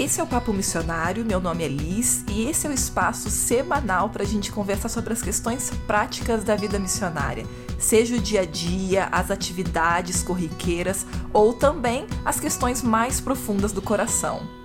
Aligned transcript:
Esse 0.00 0.18
é 0.18 0.22
o 0.22 0.26
Papo 0.26 0.50
Missionário, 0.50 1.26
meu 1.26 1.38
nome 1.38 1.62
é 1.62 1.68
Liz 1.68 2.24
e 2.26 2.46
esse 2.48 2.66
é 2.66 2.70
o 2.70 2.72
espaço 2.72 3.28
semanal 3.28 4.08
para 4.08 4.22
a 4.22 4.26
gente 4.26 4.50
conversar 4.50 4.88
sobre 4.88 5.12
as 5.12 5.20
questões 5.20 5.70
práticas 5.86 6.42
da 6.42 6.56
vida 6.56 6.78
missionária, 6.78 7.44
seja 7.78 8.16
o 8.16 8.18
dia 8.18 8.40
a 8.40 8.44
dia, 8.46 9.10
as 9.12 9.30
atividades 9.30 10.22
corriqueiras 10.22 11.04
ou 11.34 11.52
também 11.52 12.06
as 12.24 12.40
questões 12.40 12.82
mais 12.82 13.20
profundas 13.20 13.72
do 13.72 13.82
coração. 13.82 14.59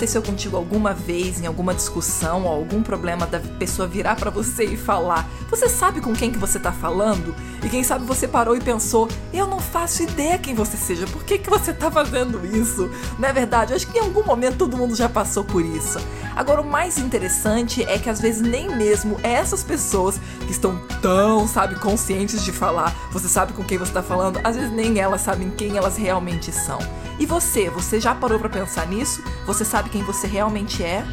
Aconteceu 0.00 0.22
contigo 0.22 0.56
alguma 0.56 0.94
vez 0.94 1.42
em 1.42 1.46
alguma 1.46 1.74
discussão 1.74 2.44
ou 2.44 2.48
algum 2.48 2.82
problema 2.82 3.26
da 3.26 3.38
pessoa 3.38 3.86
virar 3.86 4.16
para 4.16 4.30
você 4.30 4.64
e 4.64 4.76
falar: 4.76 5.28
"Você 5.50 5.68
sabe 5.68 6.00
com 6.00 6.14
quem 6.14 6.30
que 6.30 6.38
você 6.38 6.58
tá 6.58 6.72
falando?" 6.72 7.34
E 7.62 7.68
quem 7.68 7.84
sabe 7.84 8.06
você 8.06 8.26
parou 8.26 8.56
e 8.56 8.60
pensou: 8.60 9.08
"Eu 9.30 9.46
não 9.46 9.60
faço 9.60 10.02
ideia 10.02 10.38
quem 10.38 10.54
você 10.54 10.78
seja. 10.78 11.06
Por 11.06 11.22
que 11.22 11.36
que 11.36 11.50
você 11.50 11.74
tá 11.74 11.90
fazendo 11.90 12.40
isso?" 12.46 12.90
Não 13.18 13.28
é 13.28 13.32
verdade? 13.32 13.72
Eu 13.72 13.76
acho 13.76 13.86
que 13.88 13.98
em 13.98 14.00
algum 14.00 14.24
momento 14.24 14.56
todo 14.56 14.76
mundo 14.76 14.96
já 14.96 15.08
passou 15.08 15.44
por 15.44 15.62
isso. 15.62 15.98
Agora 16.34 16.62
o 16.62 16.66
mais 16.66 16.96
interessante 16.96 17.82
é 17.82 17.98
que 17.98 18.08
às 18.08 18.20
vezes 18.20 18.40
nem 18.40 18.74
mesmo 18.74 19.18
essas 19.22 19.62
pessoas 19.62 20.18
que 20.46 20.52
estão 20.52 20.80
tão, 21.02 21.46
sabe, 21.46 21.74
conscientes 21.74 22.42
de 22.42 22.52
falar, 22.52 22.94
você 23.12 23.28
sabe 23.28 23.52
com 23.52 23.62
quem 23.62 23.76
você 23.76 23.92
tá 23.92 24.02
falando, 24.02 24.40
às 24.42 24.56
vezes 24.56 24.72
nem 24.72 24.98
elas 24.98 25.20
sabem 25.20 25.50
quem 25.50 25.76
elas 25.76 25.98
realmente 25.98 26.50
são. 26.50 26.78
E 27.20 27.26
você, 27.26 27.68
você 27.68 28.00
já 28.00 28.14
parou 28.14 28.38
para 28.38 28.48
pensar 28.48 28.86
nisso? 28.86 29.22
Você 29.44 29.62
sabe 29.62 29.90
quem 29.90 30.02
você 30.02 30.26
realmente 30.26 30.82
é? 30.82 31.04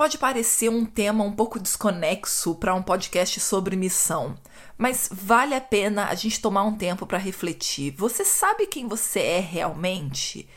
Pode 0.00 0.16
parecer 0.16 0.70
um 0.70 0.86
tema 0.86 1.22
um 1.22 1.30
pouco 1.30 1.60
desconexo 1.60 2.54
para 2.54 2.74
um 2.74 2.82
podcast 2.82 3.38
sobre 3.38 3.76
missão, 3.76 4.34
mas 4.78 5.10
vale 5.12 5.54
a 5.54 5.60
pena 5.60 6.06
a 6.06 6.14
gente 6.14 6.40
tomar 6.40 6.62
um 6.64 6.74
tempo 6.74 7.06
para 7.06 7.18
refletir. 7.18 7.94
Você 7.98 8.24
sabe 8.24 8.66
quem 8.66 8.88
você 8.88 9.20
é 9.20 9.40
realmente? 9.40 10.48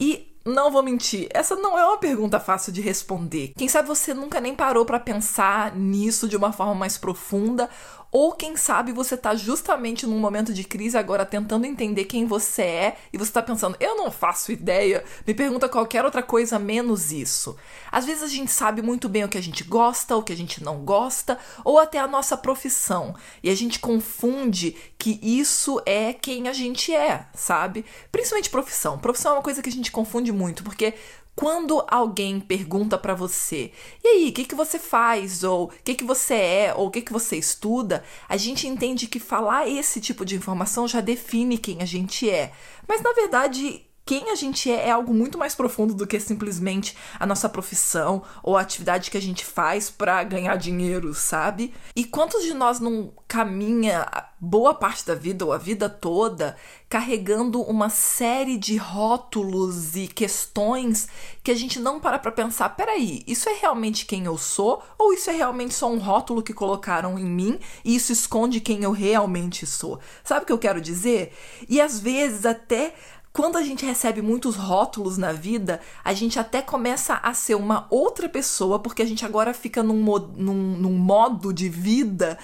E 0.00 0.34
não 0.46 0.70
vou 0.70 0.82
mentir, 0.82 1.28
essa 1.34 1.54
não 1.56 1.78
é 1.78 1.84
uma 1.84 1.98
pergunta 1.98 2.40
fácil 2.40 2.72
de 2.72 2.80
responder. 2.80 3.52
Quem 3.54 3.68
sabe 3.68 3.86
você 3.86 4.14
nunca 4.14 4.40
nem 4.40 4.54
parou 4.54 4.86
para 4.86 4.98
pensar 4.98 5.76
nisso 5.76 6.26
de 6.26 6.34
uma 6.34 6.50
forma 6.50 6.74
mais 6.74 6.96
profunda 6.96 7.68
ou 8.12 8.32
quem 8.32 8.56
sabe 8.56 8.92
você 8.92 9.16
tá 9.16 9.34
justamente 9.34 10.06
num 10.06 10.18
momento 10.18 10.52
de 10.52 10.64
crise 10.64 10.98
agora 10.98 11.24
tentando 11.24 11.64
entender 11.64 12.04
quem 12.04 12.26
você 12.26 12.62
é 12.62 12.96
e 13.12 13.18
você 13.18 13.30
tá 13.30 13.42
pensando, 13.42 13.76
eu 13.78 13.96
não 13.96 14.10
faço 14.10 14.50
ideia, 14.50 15.04
me 15.26 15.34
pergunta 15.34 15.68
qualquer 15.68 16.04
outra 16.04 16.22
coisa 16.22 16.58
menos 16.58 17.12
isso. 17.12 17.56
Às 17.90 18.04
vezes 18.04 18.22
a 18.22 18.28
gente 18.28 18.50
sabe 18.50 18.82
muito 18.82 19.08
bem 19.08 19.24
o 19.24 19.28
que 19.28 19.38
a 19.38 19.42
gente 19.42 19.64
gosta, 19.64 20.16
o 20.16 20.22
que 20.22 20.32
a 20.32 20.36
gente 20.36 20.62
não 20.62 20.84
gosta, 20.84 21.38
ou 21.64 21.78
até 21.78 21.98
a 21.98 22.08
nossa 22.08 22.36
profissão. 22.36 23.14
E 23.42 23.50
a 23.50 23.54
gente 23.54 23.78
confunde 23.78 24.76
que 24.98 25.18
isso 25.22 25.80
é 25.86 26.12
quem 26.12 26.48
a 26.48 26.52
gente 26.52 26.94
é, 26.94 27.26
sabe? 27.34 27.84
Principalmente 28.10 28.50
profissão. 28.50 28.98
Profissão 28.98 29.32
é 29.32 29.34
uma 29.36 29.42
coisa 29.42 29.62
que 29.62 29.68
a 29.68 29.72
gente 29.72 29.92
confunde 29.92 30.32
muito, 30.32 30.64
porque 30.64 30.94
quando 31.40 31.82
alguém 31.88 32.38
pergunta 32.38 32.98
para 32.98 33.14
você, 33.14 33.72
e 34.04 34.08
aí, 34.08 34.28
o 34.28 34.32
que, 34.34 34.44
que 34.44 34.54
você 34.54 34.78
faz? 34.78 35.42
Ou 35.42 35.68
o 35.68 35.68
que, 35.82 35.94
que 35.94 36.04
você 36.04 36.34
é? 36.34 36.74
Ou 36.76 36.88
o 36.88 36.90
que, 36.90 37.00
que 37.00 37.14
você 37.14 37.38
estuda? 37.38 38.04
A 38.28 38.36
gente 38.36 38.68
entende 38.68 39.06
que 39.06 39.18
falar 39.18 39.66
esse 39.66 40.02
tipo 40.02 40.22
de 40.26 40.36
informação 40.36 40.86
já 40.86 41.00
define 41.00 41.56
quem 41.56 41.80
a 41.80 41.86
gente 41.86 42.28
é. 42.28 42.52
Mas 42.86 43.00
na 43.00 43.14
verdade, 43.14 43.80
quem 44.10 44.28
a 44.28 44.34
gente 44.34 44.68
é 44.68 44.88
é 44.88 44.90
algo 44.90 45.14
muito 45.14 45.38
mais 45.38 45.54
profundo 45.54 45.94
do 45.94 46.04
que 46.04 46.18
simplesmente 46.18 46.96
a 47.16 47.24
nossa 47.24 47.48
profissão 47.48 48.24
ou 48.42 48.56
a 48.56 48.60
atividade 48.60 49.08
que 49.08 49.16
a 49.16 49.22
gente 49.22 49.44
faz 49.44 49.88
para 49.88 50.24
ganhar 50.24 50.56
dinheiro, 50.56 51.14
sabe? 51.14 51.72
E 51.94 52.04
quantos 52.04 52.42
de 52.42 52.52
nós 52.52 52.80
não 52.80 53.12
caminha 53.28 54.04
boa 54.40 54.74
parte 54.74 55.06
da 55.06 55.14
vida 55.14 55.44
ou 55.44 55.52
a 55.52 55.58
vida 55.58 55.88
toda 55.88 56.56
carregando 56.88 57.62
uma 57.62 57.88
série 57.88 58.56
de 58.56 58.76
rótulos 58.76 59.94
e 59.94 60.08
questões 60.08 61.06
que 61.44 61.52
a 61.52 61.54
gente 61.54 61.78
não 61.78 62.00
para 62.00 62.18
para 62.18 62.32
pensar, 62.32 62.70
peraí, 62.70 63.22
isso 63.28 63.48
é 63.48 63.52
realmente 63.60 64.06
quem 64.06 64.24
eu 64.24 64.36
sou 64.36 64.82
ou 64.98 65.12
isso 65.12 65.30
é 65.30 65.34
realmente 65.34 65.72
só 65.72 65.88
um 65.88 65.98
rótulo 65.98 66.42
que 66.42 66.52
colocaram 66.52 67.16
em 67.16 67.24
mim 67.24 67.60
e 67.84 67.94
isso 67.94 68.10
esconde 68.10 68.60
quem 68.60 68.82
eu 68.82 68.90
realmente 68.90 69.64
sou? 69.66 70.00
Sabe 70.24 70.42
o 70.42 70.46
que 70.46 70.52
eu 70.52 70.58
quero 70.58 70.80
dizer? 70.80 71.32
E 71.68 71.80
às 71.80 72.00
vezes 72.00 72.44
até 72.44 72.94
quando 73.32 73.56
a 73.56 73.62
gente 73.62 73.86
recebe 73.86 74.20
muitos 74.20 74.56
rótulos 74.56 75.16
na 75.16 75.32
vida, 75.32 75.80
a 76.02 76.12
gente 76.12 76.38
até 76.38 76.60
começa 76.60 77.14
a 77.14 77.32
ser 77.32 77.54
uma 77.54 77.86
outra 77.88 78.28
pessoa, 78.28 78.78
porque 78.80 79.02
a 79.02 79.06
gente 79.06 79.24
agora 79.24 79.54
fica 79.54 79.82
num, 79.82 80.02
num, 80.36 80.54
num 80.54 80.92
modo 80.92 81.52
de 81.52 81.68
vida 81.68 82.36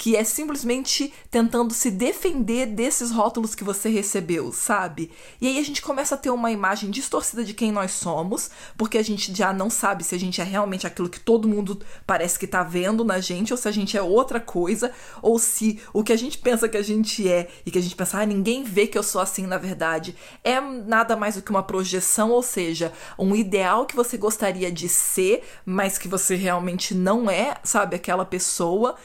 que 0.00 0.16
é 0.16 0.24
simplesmente 0.24 1.12
tentando 1.30 1.74
se 1.74 1.90
defender 1.90 2.64
desses 2.64 3.10
rótulos 3.10 3.54
que 3.54 3.62
você 3.62 3.90
recebeu, 3.90 4.50
sabe? 4.50 5.10
E 5.38 5.46
aí 5.46 5.58
a 5.58 5.62
gente 5.62 5.82
começa 5.82 6.14
a 6.14 6.18
ter 6.18 6.30
uma 6.30 6.50
imagem 6.50 6.90
distorcida 6.90 7.44
de 7.44 7.52
quem 7.52 7.70
nós 7.70 7.90
somos, 7.90 8.50
porque 8.78 8.96
a 8.96 9.02
gente 9.02 9.36
já 9.36 9.52
não 9.52 9.68
sabe 9.68 10.02
se 10.02 10.14
a 10.14 10.18
gente 10.18 10.40
é 10.40 10.44
realmente 10.44 10.86
aquilo 10.86 11.10
que 11.10 11.20
todo 11.20 11.46
mundo 11.46 11.82
parece 12.06 12.38
que 12.38 12.46
tá 12.46 12.62
vendo 12.62 13.04
na 13.04 13.20
gente, 13.20 13.52
ou 13.52 13.58
se 13.58 13.68
a 13.68 13.70
gente 13.70 13.94
é 13.94 14.00
outra 14.00 14.40
coisa, 14.40 14.90
ou 15.20 15.38
se 15.38 15.78
o 15.92 16.02
que 16.02 16.14
a 16.14 16.16
gente 16.16 16.38
pensa 16.38 16.66
que 16.66 16.78
a 16.78 16.82
gente 16.82 17.28
é 17.28 17.50
e 17.66 17.70
que 17.70 17.78
a 17.78 17.82
gente 17.82 17.94
pensa, 17.94 18.22
ah, 18.22 18.24
ninguém 18.24 18.64
vê 18.64 18.86
que 18.86 18.96
eu 18.96 19.02
sou 19.02 19.20
assim 19.20 19.46
na 19.46 19.58
verdade, 19.58 20.16
é 20.42 20.58
nada 20.62 21.14
mais 21.14 21.34
do 21.34 21.42
que 21.42 21.50
uma 21.50 21.62
projeção, 21.62 22.30
ou 22.30 22.42
seja, 22.42 22.90
um 23.18 23.36
ideal 23.36 23.84
que 23.84 23.94
você 23.94 24.16
gostaria 24.16 24.72
de 24.72 24.88
ser, 24.88 25.42
mas 25.66 25.98
que 25.98 26.08
você 26.08 26.36
realmente 26.36 26.94
não 26.94 27.30
é, 27.30 27.58
sabe, 27.62 27.96
aquela 27.96 28.24
pessoa. 28.24 28.96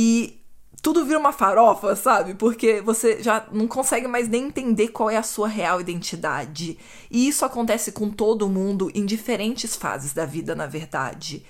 E 0.00 0.37
tudo 0.80 1.04
vira 1.04 1.18
uma 1.18 1.32
farofa, 1.32 1.96
sabe? 1.96 2.34
Porque 2.34 2.80
você 2.80 3.22
já 3.22 3.46
não 3.52 3.66
consegue 3.66 4.06
mais 4.06 4.28
nem 4.28 4.46
entender 4.46 4.88
qual 4.88 5.10
é 5.10 5.16
a 5.16 5.22
sua 5.22 5.48
real 5.48 5.80
identidade. 5.80 6.78
E 7.10 7.28
isso 7.28 7.44
acontece 7.44 7.92
com 7.92 8.10
todo 8.10 8.48
mundo 8.48 8.90
em 8.94 9.04
diferentes 9.04 9.74
fases 9.74 10.12
da 10.12 10.24
vida, 10.24 10.54
na 10.54 10.66
verdade. 10.66 11.44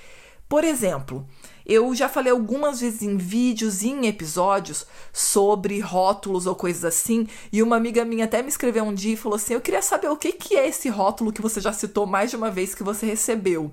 Por 0.48 0.64
exemplo, 0.64 1.26
eu 1.68 1.94
já 1.94 2.08
falei 2.08 2.32
algumas 2.32 2.80
vezes 2.80 3.02
em 3.02 3.18
vídeos 3.18 3.82
e 3.82 3.88
em 3.88 4.06
episódios 4.06 4.86
sobre 5.12 5.78
rótulos 5.80 6.46
ou 6.46 6.54
coisas 6.54 6.82
assim, 6.82 7.28
e 7.52 7.62
uma 7.62 7.76
amiga 7.76 8.06
minha 8.06 8.24
até 8.24 8.42
me 8.42 8.48
escreveu 8.48 8.84
um 8.84 8.94
dia 8.94 9.12
e 9.12 9.16
falou 9.16 9.36
assim: 9.36 9.52
Eu 9.52 9.60
queria 9.60 9.82
saber 9.82 10.08
o 10.08 10.16
que, 10.16 10.32
que 10.32 10.56
é 10.56 10.66
esse 10.66 10.88
rótulo 10.88 11.32
que 11.32 11.42
você 11.42 11.60
já 11.60 11.72
citou 11.72 12.06
mais 12.06 12.30
de 12.30 12.36
uma 12.36 12.50
vez 12.50 12.74
que 12.74 12.82
você 12.82 13.04
recebeu. 13.04 13.70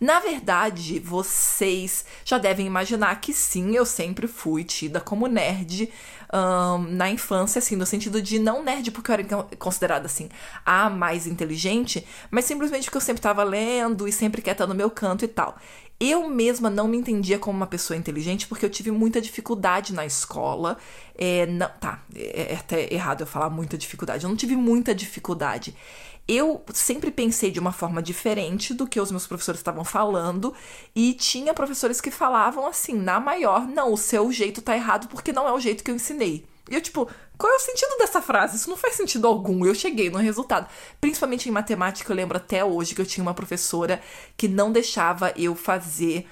Na 0.00 0.20
verdade, 0.20 0.98
vocês 0.98 2.04
já 2.24 2.38
devem 2.38 2.66
imaginar 2.66 3.20
que 3.20 3.32
sim, 3.32 3.76
eu 3.76 3.84
sempre 3.84 4.26
fui 4.26 4.64
tida 4.64 5.00
como 5.00 5.26
nerd. 5.26 5.92
Um, 6.32 6.78
na 6.90 7.08
infância, 7.08 7.60
assim, 7.60 7.76
no 7.76 7.86
sentido 7.86 8.20
de 8.20 8.40
não 8.40 8.60
nerd 8.60 8.90
porque 8.90 9.08
eu 9.08 9.14
era 9.14 9.24
considerada 9.56 10.06
assim 10.06 10.28
a 10.66 10.90
mais 10.90 11.28
inteligente, 11.28 12.04
mas 12.28 12.44
simplesmente 12.44 12.86
porque 12.86 12.96
eu 12.96 13.00
sempre 13.00 13.20
estava 13.20 13.44
lendo 13.44 14.08
e 14.08 14.10
sempre 14.10 14.42
quieta 14.42 14.66
no 14.66 14.74
meu 14.74 14.90
canto 14.90 15.24
e 15.24 15.28
tal. 15.28 15.56
Eu 16.00 16.28
mesma 16.28 16.68
não 16.68 16.88
me 16.88 16.96
entendia 16.96 17.38
como 17.38 17.56
uma 17.56 17.66
pessoa 17.66 17.96
inteligente 17.96 18.46
porque 18.48 18.64
eu 18.64 18.70
tive 18.70 18.90
muita 18.90 19.20
dificuldade 19.20 19.92
na 19.92 20.04
escola. 20.04 20.76
É, 21.16 21.46
não, 21.46 21.68
tá, 21.80 22.02
é, 22.14 22.52
é 22.52 22.56
até 22.56 22.92
errado 22.92 23.22
eu 23.22 23.26
falar 23.26 23.48
muita 23.48 23.78
dificuldade. 23.78 24.24
Eu 24.24 24.30
não 24.30 24.36
tive 24.36 24.56
muita 24.56 24.94
dificuldade. 24.94 25.74
Eu 26.26 26.64
sempre 26.72 27.10
pensei 27.10 27.50
de 27.50 27.60
uma 27.60 27.72
forma 27.72 28.02
diferente 28.02 28.72
do 28.72 28.86
que 28.86 28.98
os 28.98 29.10
meus 29.10 29.26
professores 29.26 29.60
estavam 29.60 29.84
falando, 29.84 30.54
e 30.94 31.12
tinha 31.12 31.52
professores 31.52 32.00
que 32.00 32.10
falavam 32.10 32.66
assim, 32.66 32.94
na 32.94 33.20
maior, 33.20 33.66
não, 33.66 33.92
o 33.92 33.98
seu 33.98 34.32
jeito 34.32 34.62
tá 34.62 34.74
errado 34.74 35.06
porque 35.08 35.34
não 35.34 35.46
é 35.46 35.52
o 35.52 35.60
jeito 35.60 35.84
que 35.84 35.90
eu 35.90 35.94
ensinei. 35.94 36.46
E 36.70 36.74
eu, 36.74 36.80
tipo, 36.80 37.08
qual 37.36 37.52
é 37.52 37.56
o 37.56 37.60
sentido 37.60 37.96
dessa 37.98 38.22
frase? 38.22 38.56
Isso 38.56 38.70
não 38.70 38.76
faz 38.76 38.94
sentido 38.94 39.26
algum. 39.26 39.64
Eu 39.66 39.74
cheguei 39.74 40.08
no 40.08 40.18
resultado. 40.18 40.68
Principalmente 41.00 41.48
em 41.48 41.52
matemática, 41.52 42.10
eu 42.10 42.16
lembro 42.16 42.36
até 42.36 42.64
hoje 42.64 42.94
que 42.94 43.00
eu 43.00 43.06
tinha 43.06 43.22
uma 43.22 43.34
professora 43.34 44.00
que 44.36 44.48
não 44.48 44.72
deixava 44.72 45.32
eu 45.36 45.54
fazer 45.54 46.26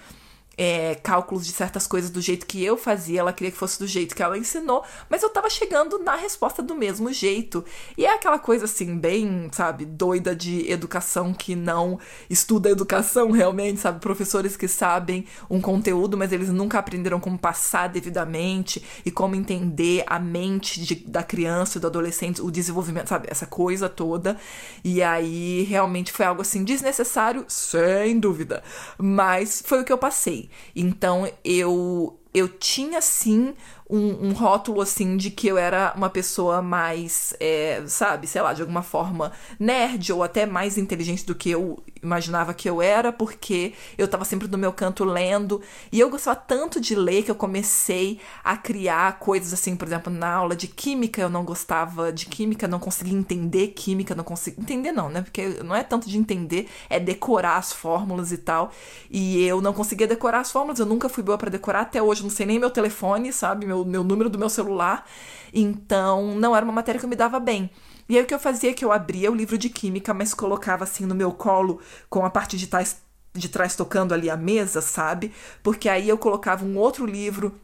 é, 0.57 0.95
cálculos 0.97 1.47
de 1.47 1.53
certas 1.53 1.87
coisas 1.87 2.11
do 2.11 2.21
jeito 2.21 2.47
que 2.47 2.63
eu 2.63 2.77
fazia, 2.77 3.21
ela 3.21 3.33
queria 3.33 3.51
que 3.51 3.57
fosse 3.57 3.79
do 3.79 3.87
jeito 3.87 4.15
que 4.15 4.23
ela 4.23 4.37
ensinou, 4.37 4.85
mas 5.09 5.23
eu 5.23 5.31
tava 5.31 5.49
chegando 5.49 5.99
na 5.99 6.15
resposta 6.15 6.63
do 6.63 6.75
mesmo 6.75 7.13
jeito. 7.13 7.65
E 7.97 8.05
é 8.05 8.15
aquela 8.15 8.39
coisa 8.39 8.67
assim, 8.67 8.97
bem, 8.97 9.49
sabe, 9.53 9.85
doida 9.85 10.35
de 10.35 10.71
educação 10.71 11.33
que 11.33 11.55
não 11.55 11.99
estuda 12.29 12.71
educação 12.71 13.31
realmente, 13.31 13.81
sabe? 13.81 14.01
Professores 14.01 14.57
que 14.57 14.69
sabem 14.69 15.27
um 15.49 15.61
conteúdo, 15.61 16.17
mas 16.17 16.33
eles 16.33 16.51
nunca 16.51 16.79
aprenderam 16.79 17.21
como 17.21 17.39
passar 17.39 17.89
devidamente 17.89 18.83
e 19.05 19.11
como 19.11 19.35
entender 19.35 20.05
a 20.07 20.19
mente 20.19 20.81
de, 20.81 20.95
da 20.95 21.23
criança 21.23 21.79
e 21.79 21.81
do 21.81 21.87
adolescente, 21.87 22.43
o 22.43 22.51
desenvolvimento, 22.51 23.09
sabe? 23.09 23.29
Essa 23.31 23.47
coisa 23.47 23.89
toda. 23.89 24.37
E 24.85 25.03
aí 25.03 25.63
realmente 25.63 26.13
foi 26.13 26.27
algo 26.27 26.43
assim 26.43 26.65
desnecessário, 26.65 27.45
sem 27.49 28.19
dúvida, 28.19 28.63
mas 28.99 29.63
foi 29.65 29.81
o 29.81 29.85
que 29.85 29.93
eu 29.93 29.99
passei. 29.99 30.42
Então 30.75 31.31
eu 31.45 32.19
eu 32.35 32.49
tinha 32.49 33.01
sim 33.03 33.55
um, 33.93 34.29
um, 34.29 34.33
rótulo 34.33 34.81
assim 34.81 35.19
de 35.19 35.31
que 35.31 35.47
eu 35.47 35.59
era 35.59 35.93
uma 35.95 36.09
pessoa 36.09 36.63
mais, 36.63 37.35
é, 37.39 37.83
sabe, 37.87 38.27
sei 38.27 38.41
lá, 38.41 38.55
de 38.55 38.63
alguma 38.63 38.83
forma 38.83 39.33
nerd 39.61 40.11
ou 40.15 40.23
até 40.23 40.47
mais 40.47 40.79
inteligente 40.79 41.27
do 41.27 41.35
que 41.35 41.51
eu 41.51 41.83
imaginava 42.03 42.55
que 42.55 42.69
eu 42.69 42.81
era, 42.81 43.13
porque 43.13 43.75
eu 43.99 44.09
tava 44.09 44.25
sempre 44.25 44.49
no 44.49 44.57
meu 44.57 44.73
canto 44.73 45.05
lendo 45.05 45.61
e 45.93 46.01
eu 46.01 46.09
gostava 46.09 46.35
tanto 46.37 46.81
de 46.81 46.95
ler 46.95 47.23
que 47.23 47.31
eu 47.31 47.35
comecei 47.35 48.19
a 48.43 48.57
criar 48.57 49.19
coisas 49.19 49.53
assim, 49.53 49.77
por 49.77 49.87
exemplo, 49.87 50.11
na 50.11 50.33
aula 50.33 50.57
de 50.57 50.69
química 50.69 51.21
eu 51.21 51.29
não 51.29 51.45
gostava 51.45 52.11
de 52.11 52.25
química, 52.27 52.67
não 52.67 52.79
conseguia 52.79 53.17
entender 53.17 53.69
química, 53.69 54.15
não 54.15 54.25
conseguia 54.25 54.63
entender 54.63 54.91
não, 54.91 55.11
né? 55.11 55.21
Porque 55.21 55.63
não 55.63 55.77
é 55.77 55.83
tanto 55.83 56.09
de 56.09 56.17
entender, 56.17 56.67
é 56.89 56.99
decorar 56.99 57.59
as 57.59 57.73
fórmulas 57.73 58.33
e 58.33 58.39
tal. 58.39 58.73
E 59.11 59.45
eu 59.45 59.61
não 59.61 59.75
conseguia 59.75 60.07
decorar 60.07 60.41
as 60.41 60.51
fórmulas, 60.51 60.79
eu 60.79 60.87
nunca 60.87 61.11
fui 61.11 61.23
boa 61.23 61.37
para 61.37 61.51
decorar 61.51 61.83
até 61.83 62.03
hoje, 62.03 62.23
não 62.23 62.31
sei 62.31 62.47
nem 62.47 62.59
meu 62.59 62.71
telefone, 62.71 63.33
sabe? 63.33 63.67
Meu 63.67 63.82
meu 63.85 64.05
número 64.05 64.31
do 64.31 64.39
meu 64.39 64.49
celular. 64.49 65.07
Então, 65.53 66.35
não 66.35 66.55
era 66.57 66.65
uma 66.65 66.73
matéria 66.73 66.99
que 66.99 67.05
eu 67.05 67.11
me 67.11 67.17
dava 67.17 67.39
bem. 67.39 67.71
E 68.09 68.17
aí 68.17 68.23
o 68.23 68.27
que 68.27 68.35
eu 68.35 68.39
fazia 68.39 68.71
é 68.71 68.75
que 68.75 68.85
eu 68.85 68.93
abria 68.93 69.31
o 69.31 69.35
livro 69.35 69.57
de 69.57 69.69
química, 69.69 70.13
mas 70.13 70.35
colocava 70.35 70.85
assim 70.85 71.07
no 71.07 71.15
meu 71.15 71.33
colo 71.33 71.81
com 72.11 72.25
a 72.25 72.31
parte 72.31 72.57
de 72.57 72.67
trás, 72.67 73.01
de 73.33 73.49
trás 73.49 73.77
tocando 73.77 74.13
ali 74.13 74.29
a 74.29 74.37
mesa, 74.37 74.81
sabe? 74.81 75.33
Porque 75.63 75.89
aí 75.89 76.09
eu 76.09 76.19
colocava 76.19 76.65
um 76.65 76.77
outro 76.77 77.07
livro 77.07 77.55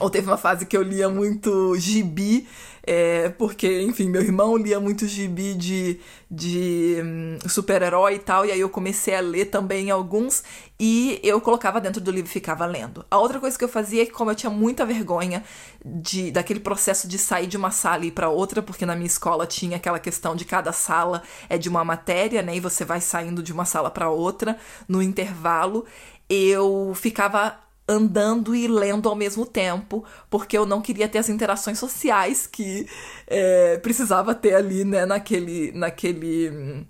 ou 0.00 0.10
teve 0.10 0.26
uma 0.26 0.36
fase 0.36 0.66
que 0.66 0.76
eu 0.76 0.82
lia 0.82 1.08
muito 1.08 1.76
gibi, 1.76 2.48
é, 2.86 3.30
porque, 3.30 3.82
enfim, 3.82 4.10
meu 4.10 4.20
irmão 4.20 4.56
lia 4.56 4.78
muito 4.78 5.06
gibi 5.06 5.54
de, 5.54 5.98
de 6.30 6.96
hum, 7.02 7.38
super-herói 7.48 8.16
e 8.16 8.18
tal, 8.18 8.44
e 8.44 8.52
aí 8.52 8.60
eu 8.60 8.68
comecei 8.68 9.14
a 9.14 9.20
ler 9.20 9.46
também 9.46 9.90
alguns, 9.90 10.42
e 10.78 11.20
eu 11.22 11.40
colocava 11.40 11.80
dentro 11.80 12.00
do 12.00 12.10
livro 12.10 12.28
e 12.28 12.32
ficava 12.32 12.66
lendo. 12.66 13.06
A 13.08 13.18
outra 13.18 13.38
coisa 13.38 13.56
que 13.56 13.64
eu 13.64 13.68
fazia 13.68 14.02
é 14.02 14.06
que, 14.06 14.12
como 14.12 14.30
eu 14.30 14.34
tinha 14.34 14.50
muita 14.50 14.84
vergonha 14.84 15.44
de 15.84 16.30
daquele 16.30 16.60
processo 16.60 17.06
de 17.06 17.16
sair 17.16 17.46
de 17.46 17.56
uma 17.56 17.70
sala 17.70 18.04
e 18.04 18.08
ir 18.08 18.10
para 18.10 18.28
outra, 18.28 18.60
porque 18.60 18.84
na 18.84 18.96
minha 18.96 19.06
escola 19.06 19.46
tinha 19.46 19.76
aquela 19.76 20.00
questão 20.00 20.34
de 20.34 20.44
cada 20.44 20.72
sala 20.72 21.22
é 21.48 21.56
de 21.56 21.68
uma 21.68 21.84
matéria, 21.84 22.42
né, 22.42 22.56
e 22.56 22.60
você 22.60 22.84
vai 22.84 23.00
saindo 23.00 23.42
de 23.42 23.52
uma 23.52 23.64
sala 23.64 23.90
para 23.90 24.10
outra 24.10 24.58
no 24.88 25.00
intervalo, 25.00 25.86
eu 26.28 26.92
ficava 26.94 27.63
andando 27.86 28.54
e 28.54 28.66
lendo 28.66 29.08
ao 29.08 29.14
mesmo 29.14 29.44
tempo, 29.44 30.04
porque 30.30 30.56
eu 30.56 30.64
não 30.64 30.80
queria 30.80 31.08
ter 31.08 31.18
as 31.18 31.28
interações 31.28 31.78
sociais 31.78 32.46
que 32.46 32.88
é, 33.26 33.78
precisava 33.78 34.34
ter 34.34 34.54
ali, 34.54 34.84
né, 34.84 35.04
naquele, 35.04 35.70
naquele, 35.72 36.86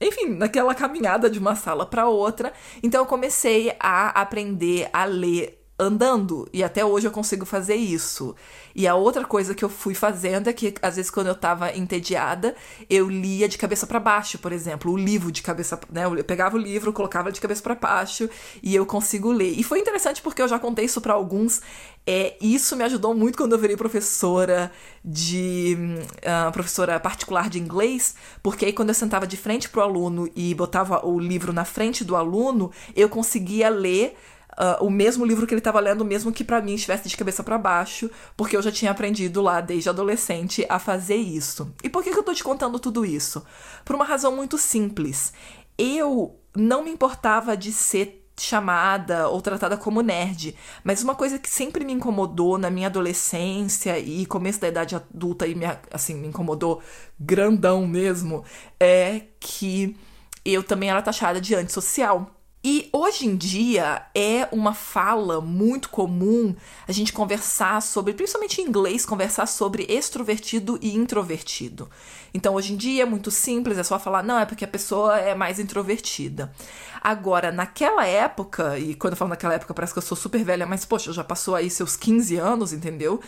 enfim, 0.00 0.30
naquela 0.30 0.74
caminhada 0.74 1.28
de 1.28 1.38
uma 1.38 1.54
sala 1.54 1.84
para 1.84 2.08
outra. 2.08 2.52
Então 2.82 3.02
eu 3.02 3.06
comecei 3.06 3.74
a 3.78 4.08
aprender 4.20 4.88
a 4.92 5.04
ler 5.04 5.57
andando. 5.78 6.48
E 6.52 6.64
até 6.64 6.84
hoje 6.84 7.06
eu 7.06 7.12
consigo 7.12 7.46
fazer 7.46 7.76
isso. 7.76 8.34
E 8.74 8.86
a 8.86 8.94
outra 8.94 9.24
coisa 9.24 9.54
que 9.54 9.64
eu 9.64 9.68
fui 9.68 9.94
fazendo 9.94 10.48
é 10.48 10.52
que, 10.52 10.74
às 10.82 10.96
vezes, 10.96 11.10
quando 11.10 11.28
eu 11.28 11.34
tava 11.34 11.76
entediada, 11.76 12.54
eu 12.90 13.08
lia 13.08 13.48
de 13.48 13.56
cabeça 13.56 13.86
para 13.86 14.00
baixo, 14.00 14.38
por 14.38 14.52
exemplo, 14.52 14.92
o 14.92 14.96
livro 14.96 15.30
de 15.30 15.42
cabeça. 15.42 15.78
Né? 15.90 16.04
Eu 16.04 16.24
pegava 16.24 16.56
o 16.56 16.58
livro, 16.58 16.92
colocava 16.92 17.30
de 17.30 17.40
cabeça 17.40 17.62
para 17.62 17.74
baixo 17.74 18.28
e 18.62 18.74
eu 18.74 18.84
consigo 18.84 19.30
ler. 19.30 19.52
E 19.58 19.62
foi 19.62 19.78
interessante 19.78 20.20
porque 20.20 20.42
eu 20.42 20.48
já 20.48 20.58
contei 20.58 20.84
isso 20.84 21.00
para 21.00 21.14
alguns. 21.14 21.60
É, 22.06 22.36
isso 22.40 22.74
me 22.76 22.84
ajudou 22.84 23.14
muito 23.14 23.36
quando 23.36 23.52
eu 23.52 23.58
virei 23.58 23.76
professora 23.76 24.72
de. 25.04 25.76
Uh, 26.18 26.52
professora 26.52 26.98
particular 26.98 27.48
de 27.48 27.58
inglês, 27.58 28.14
porque 28.42 28.64
aí 28.64 28.72
quando 28.72 28.88
eu 28.88 28.94
sentava 28.94 29.26
de 29.26 29.36
frente 29.36 29.68
pro 29.68 29.82
aluno 29.82 30.28
e 30.34 30.54
botava 30.54 31.06
o 31.06 31.18
livro 31.18 31.52
na 31.52 31.64
frente 31.64 32.04
do 32.04 32.16
aluno, 32.16 32.72
eu 32.96 33.08
conseguia 33.08 33.68
ler 33.68 34.16
uh, 34.58 34.84
o 34.84 34.90
mesmo 34.90 35.24
livro 35.24 35.46
que 35.46 35.54
ele 35.54 35.60
estava 35.60 35.80
lendo, 35.80 36.04
mesmo 36.04 36.32
que 36.32 36.44
para 36.44 36.60
mim 36.60 36.74
estivesse 36.74 37.08
de 37.08 37.16
cabeça 37.16 37.44
para 37.44 37.56
baixo, 37.56 38.10
porque 38.36 38.56
eu 38.56 38.62
já 38.62 38.72
tinha 38.72 38.90
aprendido 38.90 39.40
lá 39.40 39.60
desde 39.60 39.88
adolescente 39.88 40.66
a 40.68 40.78
fazer 40.78 41.16
isso. 41.16 41.72
E 41.82 41.88
por 41.88 42.02
que, 42.02 42.10
que 42.10 42.18
eu 42.18 42.24
tô 42.24 42.34
te 42.34 42.44
contando 42.44 42.78
tudo 42.78 43.06
isso? 43.06 43.44
Por 43.84 43.94
uma 43.94 44.04
razão 44.04 44.34
muito 44.34 44.58
simples. 44.58 45.32
Eu 45.78 46.38
não 46.56 46.82
me 46.82 46.90
importava 46.90 47.56
de 47.56 47.72
ser 47.72 48.26
chamada 48.40 49.28
ou 49.28 49.42
tratada 49.42 49.76
como 49.76 50.00
nerd, 50.00 50.54
mas 50.84 51.02
uma 51.02 51.14
coisa 51.14 51.38
que 51.38 51.50
sempre 51.50 51.84
me 51.84 51.92
incomodou 51.92 52.56
na 52.56 52.70
minha 52.70 52.86
adolescência 52.86 53.98
e 53.98 54.24
começo 54.26 54.60
da 54.60 54.68
idade 54.68 54.94
adulta 54.94 55.46
e 55.46 55.56
me, 55.56 55.64
assim, 55.90 56.14
me 56.14 56.28
incomodou 56.28 56.80
grandão 57.18 57.86
mesmo, 57.86 58.44
é 58.78 59.22
que 59.40 59.96
eu 60.44 60.62
também 60.62 60.88
era 60.88 61.02
taxada 61.02 61.40
de 61.40 61.54
antissocial. 61.54 62.37
E 62.62 62.88
hoje 62.92 63.24
em 63.24 63.36
dia 63.36 64.02
é 64.12 64.48
uma 64.50 64.74
fala 64.74 65.40
muito 65.40 65.88
comum 65.90 66.54
a 66.88 66.92
gente 66.92 67.12
conversar 67.12 67.80
sobre, 67.80 68.12
principalmente 68.12 68.60
em 68.60 68.66
inglês, 68.66 69.06
conversar 69.06 69.46
sobre 69.46 69.86
extrovertido 69.88 70.76
e 70.82 70.94
introvertido. 70.96 71.88
Então 72.34 72.54
hoje 72.54 72.72
em 72.72 72.76
dia 72.76 73.04
é 73.04 73.06
muito 73.06 73.30
simples, 73.30 73.78
é 73.78 73.84
só 73.84 73.98
falar, 73.98 74.24
não, 74.24 74.38
é 74.38 74.44
porque 74.44 74.64
a 74.64 74.68
pessoa 74.68 75.18
é 75.18 75.36
mais 75.36 75.60
introvertida. 75.60 76.52
Agora, 77.00 77.52
naquela 77.52 78.04
época, 78.04 78.76
e 78.76 78.94
quando 78.96 79.12
eu 79.12 79.16
falo 79.16 79.30
naquela 79.30 79.54
época 79.54 79.72
parece 79.72 79.92
que 79.92 79.98
eu 79.98 80.02
sou 80.02 80.16
super 80.16 80.42
velha, 80.42 80.66
mas 80.66 80.84
poxa, 80.84 81.12
já 81.12 81.22
passou 81.22 81.54
aí 81.54 81.70
seus 81.70 81.96
15 81.96 82.36
anos, 82.36 82.72
entendeu? 82.72 83.20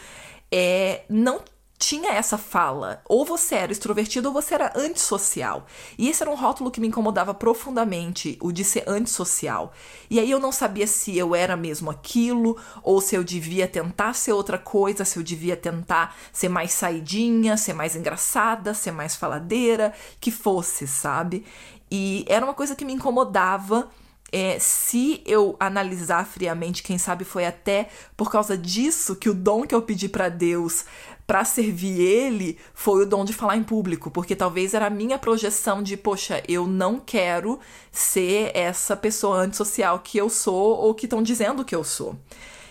É, 0.50 1.04
não 1.08 1.40
tinha 1.80 2.12
essa 2.12 2.36
fala. 2.36 3.02
Ou 3.08 3.24
você 3.24 3.54
era 3.54 3.72
extrovertido 3.72 4.28
ou 4.28 4.34
você 4.34 4.54
era 4.54 4.70
antissocial. 4.76 5.66
E 5.98 6.10
esse 6.10 6.22
era 6.22 6.30
um 6.30 6.34
rótulo 6.34 6.70
que 6.70 6.80
me 6.80 6.86
incomodava 6.86 7.32
profundamente, 7.32 8.38
o 8.40 8.52
de 8.52 8.62
ser 8.62 8.84
antissocial. 8.86 9.72
E 10.10 10.20
aí 10.20 10.30
eu 10.30 10.38
não 10.38 10.52
sabia 10.52 10.86
se 10.86 11.16
eu 11.16 11.34
era 11.34 11.56
mesmo 11.56 11.90
aquilo, 11.90 12.56
ou 12.82 13.00
se 13.00 13.16
eu 13.16 13.24
devia 13.24 13.66
tentar 13.66 14.12
ser 14.12 14.32
outra 14.32 14.58
coisa, 14.58 15.06
se 15.06 15.18
eu 15.18 15.22
devia 15.22 15.56
tentar 15.56 16.14
ser 16.32 16.50
mais 16.50 16.72
saidinha, 16.72 17.56
ser 17.56 17.72
mais 17.72 17.96
engraçada, 17.96 18.74
ser 18.74 18.92
mais 18.92 19.16
faladeira, 19.16 19.94
que 20.20 20.30
fosse, 20.30 20.86
sabe? 20.86 21.46
E 21.90 22.26
era 22.28 22.44
uma 22.44 22.54
coisa 22.54 22.76
que 22.76 22.84
me 22.84 22.92
incomodava 22.92 23.88
é, 24.32 24.58
se 24.58 25.22
eu 25.26 25.56
analisar 25.58 26.24
friamente, 26.24 26.82
quem 26.82 26.98
sabe 26.98 27.24
foi 27.24 27.44
até 27.44 27.88
por 28.16 28.30
causa 28.30 28.56
disso 28.56 29.16
que 29.16 29.28
o 29.28 29.34
dom 29.34 29.66
que 29.66 29.74
eu 29.74 29.82
pedi 29.82 30.08
para 30.08 30.28
Deus 30.28 30.84
para 31.30 31.44
servir 31.44 32.00
ele 32.00 32.58
foi 32.74 33.04
o 33.04 33.06
dom 33.06 33.24
de 33.24 33.32
falar 33.32 33.56
em 33.56 33.62
público, 33.62 34.10
porque 34.10 34.34
talvez 34.34 34.74
era 34.74 34.86
a 34.86 34.90
minha 34.90 35.16
projeção 35.16 35.80
de, 35.80 35.96
poxa, 35.96 36.42
eu 36.48 36.66
não 36.66 36.98
quero 36.98 37.60
ser 37.92 38.50
essa 38.52 38.96
pessoa 38.96 39.36
antissocial 39.36 40.00
que 40.00 40.18
eu 40.18 40.28
sou 40.28 40.76
ou 40.78 40.92
que 40.92 41.06
estão 41.06 41.22
dizendo 41.22 41.64
que 41.64 41.72
eu 41.72 41.84
sou. 41.84 42.16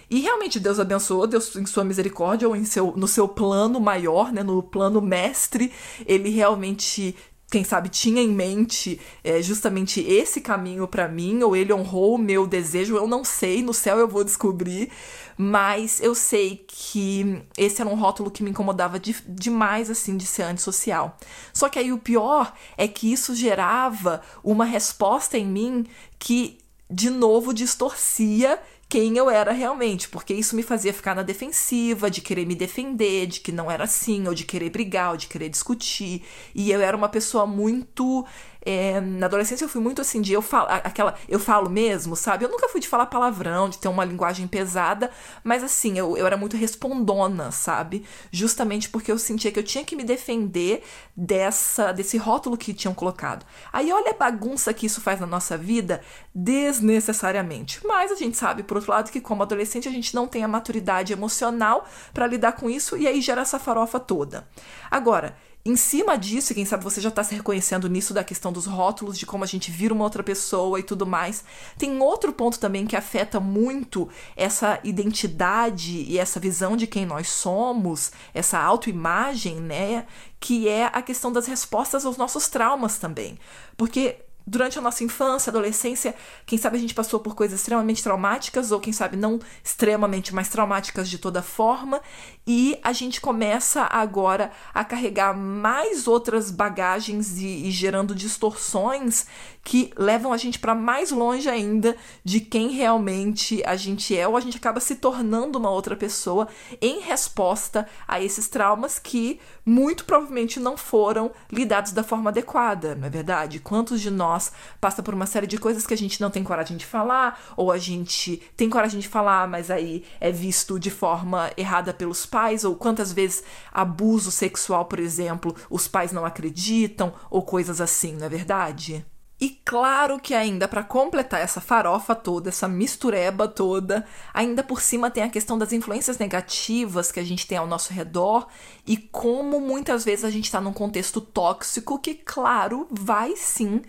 E 0.10 0.20
realmente 0.20 0.60
Deus 0.60 0.78
abençoou, 0.78 1.26
Deus 1.26 1.56
em 1.56 1.66
sua 1.66 1.86
misericórdia 1.86 2.50
ou 2.50 2.56
em 2.56 2.66
seu, 2.66 2.94
no 2.98 3.08
seu 3.08 3.30
plano 3.30 3.80
maior, 3.80 4.34
né, 4.34 4.44
no 4.44 4.62
plano 4.62 5.02
mestre, 5.02 5.72
ele 6.06 6.30
realmente 6.30 7.16
quem 7.50 7.64
sabe 7.64 7.90
tinha 7.90 8.22
em 8.22 8.30
mente 8.30 9.00
é, 9.24 9.42
justamente 9.42 10.02
esse 10.02 10.40
caminho 10.40 10.88
para 10.88 11.08
mim, 11.08 11.42
ou 11.42 11.56
ele 11.56 11.74
honrou 11.74 12.16
o 12.16 12.18
meu 12.18 12.46
desejo, 12.46 12.96
eu 12.96 13.08
não 13.08 13.24
sei, 13.24 13.64
no 13.64 13.74
céu 13.74 13.98
eu 13.98 14.08
vou 14.08 14.24
descobrir, 14.24 14.92
mas 15.36 16.00
eu 16.00 16.14
sei 16.14 16.64
que 16.68 17.42
esse 17.58 17.82
era 17.82 17.90
um 17.90 17.96
rótulo 17.96 18.30
que 18.30 18.44
me 18.44 18.52
incomodava 18.52 19.00
de, 19.00 19.16
demais, 19.28 19.90
assim, 19.90 20.16
de 20.16 20.26
ser 20.26 20.44
antissocial. 20.44 21.18
Só 21.54 21.70
que 21.70 21.80
aí 21.80 21.92
o 21.92 21.98
pior 21.98 22.54
é 22.78 22.88
que 22.88 23.12
isso 23.12 23.34
gerava 23.34 24.22
uma 24.44 24.66
resposta 24.66 25.38
em 25.38 25.48
mim 25.48 25.88
que, 26.20 26.60
de 26.90 27.10
novo, 27.10 27.54
distorcia 27.54 28.60
quem 28.90 29.16
eu 29.16 29.30
era 29.30 29.52
realmente, 29.52 30.10
porque 30.10 30.34
isso 30.34 30.56
me 30.56 30.64
fazia 30.64 30.92
ficar 30.92 31.16
na 31.16 31.22
defensiva, 31.22 32.10
de 32.10 32.22
querer 32.22 32.48
me 32.48 32.56
defender, 32.56 33.28
de 33.28 33.40
que 33.40 33.52
não 33.52 33.70
era 33.70 33.84
assim, 33.84 34.28
ou 34.28 34.34
de 34.34 34.44
querer 34.44 34.72
brigar, 34.72 35.12
ou 35.12 35.18
de 35.18 35.28
querer 35.28 35.48
discutir. 35.48 36.24
E 36.56 36.72
eu 36.72 36.82
era 36.82 36.98
uma 36.98 37.08
pessoa 37.08 37.46
muito 37.46 38.26
É, 38.62 39.00
na 39.00 39.26
adolescência 39.28 39.64
eu 39.64 39.70
fui 39.70 39.82
muito 39.82 40.02
assim 40.02 40.22
de 40.22 40.34
eu 40.34 40.42
falo, 40.42 40.68
aquela, 40.70 41.16
eu 41.30 41.40
falo 41.40 41.70
mesmo, 41.70 42.16
sabe? 42.16 42.44
Eu 42.44 42.50
nunca 42.50 42.68
fui 42.68 42.82
de 42.82 42.88
falar 42.88 43.06
palavrão, 43.06 43.70
de 43.70 43.78
ter 43.78 43.88
uma 43.88 44.04
linguagem 44.04 44.48
pesada, 44.48 45.10
mas 45.44 45.64
assim, 45.64 45.98
eu, 45.98 46.18
eu 46.18 46.28
era 46.28 46.36
muito 46.36 46.58
respondona, 46.58 47.52
sabe? 47.52 48.06
Justamente 48.32 48.90
porque 48.90 49.12
eu 49.12 49.18
sentia 49.18 49.52
que 49.52 49.60
eu 49.60 49.64
tinha 49.64 49.86
que 49.86 49.96
me 49.96 50.04
defender 50.04 50.84
dessa 51.16 51.92
desse 51.94 52.18
rótulo 52.18 52.58
que 52.58 52.74
tinham 52.74 52.94
colocado. 52.94 53.46
Aí 53.72 53.92
olha 53.92 54.12
a 54.12 54.18
bagunça 54.18 54.74
que 54.74 54.86
isso 54.86 55.00
faz 55.00 55.20
na 55.20 55.28
nossa 55.28 55.58
vida 55.58 56.02
desnecessariamente. 56.36 57.80
Mas 57.86 58.12
a 58.12 58.16
gente 58.16 58.38
sabe, 58.38 58.64
por 58.64 58.78
outro 58.78 58.92
lado, 58.92 59.12
que 59.12 59.22
como 59.22 59.44
adolescente 59.44 59.88
a 59.88 59.92
gente 59.92 60.14
não 60.14 60.28
tem 60.28 60.44
a 60.44 60.48
maturidade 60.48 61.14
emocional 61.14 61.88
para 62.14 62.28
lidar 62.28 62.54
com 62.54 62.70
isso 62.70 62.98
e 62.98 63.08
aí 63.08 63.22
gera 63.22 63.42
essa 63.42 63.60
farofa 63.60 64.00
toda. 64.00 64.48
Agora, 64.92 65.36
em 65.66 65.76
cima 65.76 66.18
disso, 66.18 66.54
quem 66.54 66.66
sabe 66.66 66.84
você 66.84 67.02
já 67.02 67.10
está 67.10 67.22
se 67.24 67.36
reconhecendo 67.36 67.90
nisso 67.90 68.14
da 68.14 68.24
questão 68.24 68.52
dos 68.52 68.66
rótulos, 68.66 69.20
de 69.20 69.26
como 69.26 69.44
a 69.44 69.48
gente 69.48 69.70
vira 69.70 69.94
uma 69.94 70.06
outra 70.06 70.24
pessoa 70.24 70.80
e 70.80 70.84
tudo 70.84 71.06
mais. 71.06 71.44
Tem 71.78 72.02
outro 72.02 72.32
ponto 72.32 72.58
também 72.60 72.88
que 72.88 72.96
afeta 72.96 73.42
muito 73.42 74.08
essa 74.38 74.80
identidade 74.86 76.06
e 76.08 76.18
essa 76.18 76.40
visão 76.40 76.78
de 76.78 76.88
quem 76.88 77.06
nós 77.06 77.28
somos, 77.28 78.12
essa 78.34 78.58
autoimagem, 78.58 79.60
né? 79.60 80.06
Que 80.40 80.70
é 80.70 80.86
a 80.86 81.02
questão 81.02 81.32
das 81.32 81.46
respostas 81.46 82.06
aos 82.06 82.16
nossos 82.16 82.48
traumas 82.48 82.98
também. 82.98 83.38
Porque 83.76 84.18
durante 84.50 84.80
a 84.80 84.82
nossa 84.82 85.04
infância, 85.04 85.52
adolescência, 85.52 86.16
quem 86.46 86.58
sabe 86.58 86.78
a 86.78 86.80
gente 86.80 86.94
passou 86.94 87.20
por 87.20 87.36
coisas 87.36 87.60
extremamente 87.60 88.02
traumáticas, 88.02 88.72
ou 88.72 88.80
quem 88.80 88.92
sabe 88.92 89.16
não 89.16 89.40
extremamente, 89.64 90.34
mas 90.34 90.50
traumáticas 90.50 91.08
de 91.08 91.20
toda 91.20 91.44
forma, 91.44 92.02
e 92.48 92.80
a 92.82 92.92
gente 92.92 93.22
começa 93.22 93.84
agora 93.84 94.52
a 94.74 94.84
carregar 94.84 95.38
mais 95.38 96.08
outras 96.08 96.50
bagagens 96.50 97.38
e, 97.38 97.68
e 97.68 97.72
gerando 97.72 98.16
distorções 98.16 99.28
que 99.64 99.92
levam 99.96 100.34
a 100.34 100.38
gente 100.38 100.58
para 100.58 100.74
mais 100.74 101.12
longe 101.12 101.48
ainda 101.48 101.96
de 102.24 102.40
quem 102.40 102.70
realmente 102.70 103.62
a 103.66 103.76
gente 103.76 104.18
é, 104.18 104.28
ou 104.28 104.36
a 104.36 104.40
gente 104.40 104.58
acaba 104.58 104.80
se 104.80 104.96
tornando 104.96 105.60
uma 105.60 105.70
outra 105.70 105.96
pessoa 105.96 106.48
em 106.82 107.02
resposta 107.02 107.88
a 108.08 108.20
esses 108.20 108.48
traumas 108.48 108.98
que 108.98 109.40
muito 109.64 110.06
provavelmente 110.06 110.60
não 110.60 110.76
foram 110.76 111.32
lidados 111.52 111.92
da 111.92 112.04
forma 112.04 112.32
adequada, 112.32 112.96
não 112.96 113.06
é 113.06 113.10
verdade? 113.12 113.60
Quantos 113.60 114.02
de 114.02 114.10
nós 114.40 114.52
passa 114.80 115.04
por 115.04 115.14
uma 115.14 115.26
série 115.26 115.46
de 115.46 115.58
coisas 115.58 115.86
que 115.86 115.94
a 115.94 115.98
gente 115.98 116.22
não 116.22 116.30
tem 116.30 116.44
coragem 116.44 116.78
de 116.78 116.86
falar, 116.86 117.40
ou 117.58 117.72
a 117.72 117.78
gente 117.78 118.42
tem 118.56 118.70
coragem 118.70 119.00
de 119.00 119.08
falar, 119.08 119.48
mas 119.48 119.70
aí 119.70 120.06
é 120.22 120.32
visto 120.32 120.80
de 120.80 120.90
forma 120.90 121.52
errada 121.58 121.94
pelos 121.94 122.26
pais, 122.26 122.64
ou 122.64 122.76
quantas 122.76 123.12
vezes 123.12 123.44
abuso 123.72 124.32
sexual, 124.32 124.86
por 124.86 125.00
exemplo, 125.00 125.54
os 125.70 125.88
pais 125.88 126.14
não 126.14 126.26
acreditam, 126.26 127.14
ou 127.30 127.42
coisas 127.42 127.82
assim, 127.82 128.14
não 128.14 128.26
é 128.26 128.30
verdade? 128.30 129.06
E 129.42 129.50
claro 129.64 130.20
que 130.20 130.34
ainda 130.34 130.68
para 130.68 130.84
completar 130.84 131.40
essa 131.40 131.62
farofa 131.62 132.14
toda, 132.14 132.50
essa 132.50 132.68
mistureba 132.68 133.48
toda, 133.48 134.06
ainda 134.34 134.62
por 134.62 134.82
cima 134.82 135.10
tem 135.10 135.24
a 135.24 135.30
questão 135.30 135.58
das 135.58 135.72
influências 135.72 136.18
negativas 136.18 137.10
que 137.10 137.22
a 137.22 137.24
gente 137.24 137.48
tem 137.48 137.58
ao 137.58 137.66
nosso 137.66 137.94
redor 137.94 138.48
e 138.86 138.98
como 138.98 139.62
muitas 139.62 140.04
vezes 140.04 140.26
a 140.26 140.30
gente 140.30 140.46
está 140.46 140.60
num 140.60 140.74
contexto 140.74 141.22
tóxico 141.22 141.98
que, 142.00 142.16
claro, 142.16 142.86
vai 142.92 143.34
sim 143.38 143.82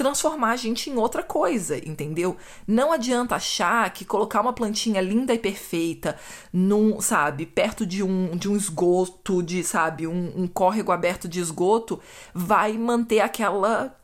transformar 0.00 0.52
a 0.52 0.56
gente 0.56 0.88
em 0.88 0.96
outra 0.96 1.22
coisa, 1.22 1.76
entendeu? 1.76 2.34
Não 2.66 2.90
adianta 2.90 3.34
achar 3.34 3.92
que 3.92 4.02
colocar 4.02 4.40
uma 4.40 4.54
plantinha 4.54 4.98
linda 4.98 5.34
e 5.34 5.38
perfeita 5.38 6.16
num, 6.50 7.02
sabe, 7.02 7.44
perto 7.44 7.84
de 7.84 8.02
um, 8.02 8.34
de 8.34 8.48
um 8.48 8.56
esgoto, 8.56 9.42
de, 9.42 9.62
sabe, 9.62 10.06
um, 10.06 10.32
um 10.34 10.48
córrego 10.48 10.90
aberto 10.90 11.28
de 11.28 11.38
esgoto, 11.38 12.00
vai 12.32 12.78
manter 12.78 13.20
aquela 13.20 13.94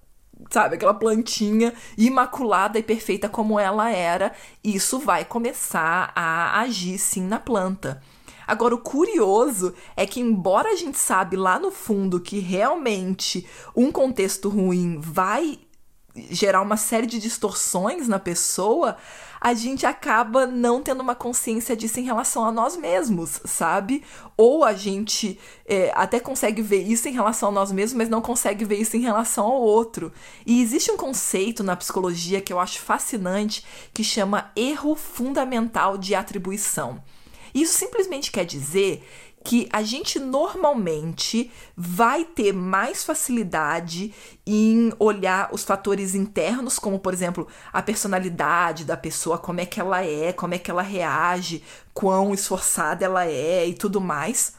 sabe, 0.50 0.75
aquela 0.75 0.93
plantinha 0.93 1.73
imaculada 1.97 2.79
e 2.79 2.83
perfeita 2.83 3.26
como 3.26 3.59
ela 3.59 3.91
era, 3.91 4.33
isso 4.62 4.99
vai 4.99 5.25
começar 5.25 6.12
a 6.15 6.61
agir 6.61 6.99
sim 6.99 7.23
na 7.23 7.41
planta. 7.41 8.03
Agora, 8.47 8.75
o 8.75 8.79
curioso 8.79 9.75
é 9.97 10.07
que, 10.07 10.21
embora 10.21 10.71
a 10.71 10.76
gente 10.76 10.99
sabe 10.99 11.37
lá 11.37 11.59
no 11.59 11.73
fundo 11.73 12.21
que 12.21 12.38
realmente 12.38 13.45
um 13.75 13.91
contexto 13.91 14.49
ruim 14.49 15.00
vai 15.00 15.59
gerar 16.30 16.62
uma 16.62 16.76
série 16.76 17.06
de 17.06 17.18
distorções 17.18 18.08
na 18.08 18.18
pessoa, 18.18 18.96
a 19.40 19.54
gente 19.54 19.87
acaba 19.87 20.46
não 20.46 20.82
tendo 20.82 21.00
uma 21.00 21.14
consciência 21.14 21.76
disso 21.76 22.00
em 22.00 22.04
relação 22.04 22.44
a 22.44 22.52
nós 22.52 22.76
mesmos, 22.76 23.40
sabe? 23.44 24.02
Ou 24.37 24.64
a 24.64 24.73
gente 24.73 25.38
é, 25.66 25.92
até 25.94 26.18
consegue 26.18 26.62
ver 26.62 26.82
isso 26.82 27.08
em 27.08 27.12
relação 27.12 27.50
a 27.50 27.52
nós 27.52 27.70
mesmos, 27.70 27.99
mas 27.99 28.08
não 28.08 28.20
consegue 28.20 28.64
ver 28.64 28.76
isso 28.76 28.96
em 28.96 29.00
relação 29.00 29.46
ao 29.46 29.61
outro. 29.61 30.12
E 30.44 30.61
existe 30.62 30.90
um 30.90 30.96
conceito 30.96 31.62
na 31.62 31.76
psicologia 31.76 32.40
que 32.40 32.52
eu 32.52 32.58
acho 32.58 32.80
fascinante 32.80 33.64
que 33.92 34.02
chama 34.02 34.50
erro 34.56 34.94
fundamental 34.96 35.99
de 35.99 36.14
atribuição. 36.14 37.02
Isso 37.54 37.73
simplesmente 37.73 38.30
quer 38.30 38.44
dizer 38.44 39.02
que 39.47 39.69
a 39.73 39.81
gente 39.81 40.19
normalmente 40.19 41.53
vai 41.76 42.25
ter 42.25 42.53
mais 42.53 43.05
facilidade 43.05 44.12
em 44.45 44.93
olhar 44.99 45.50
os 45.53 45.62
fatores 45.62 46.17
internos, 46.17 46.81
como 46.81 46.99
por 46.99 47.15
exemplo 47.15 47.47
a 47.73 47.81
personalidade 47.81 48.85
da 48.85 48.97
pessoa, 48.97 49.38
como 49.38 49.61
é 49.61 49.65
que 49.65 49.79
ela 49.79 50.05
é, 50.05 50.33
como 50.33 50.55
é 50.55 50.59
que 50.59 50.69
ela 50.69 50.83
reage, 50.83 51.62
quão 51.95 52.35
esforçada 52.35 53.05
ela 53.05 53.25
é 53.25 53.69
e 53.69 53.75
tudo 53.75 54.00
mais. 54.00 54.55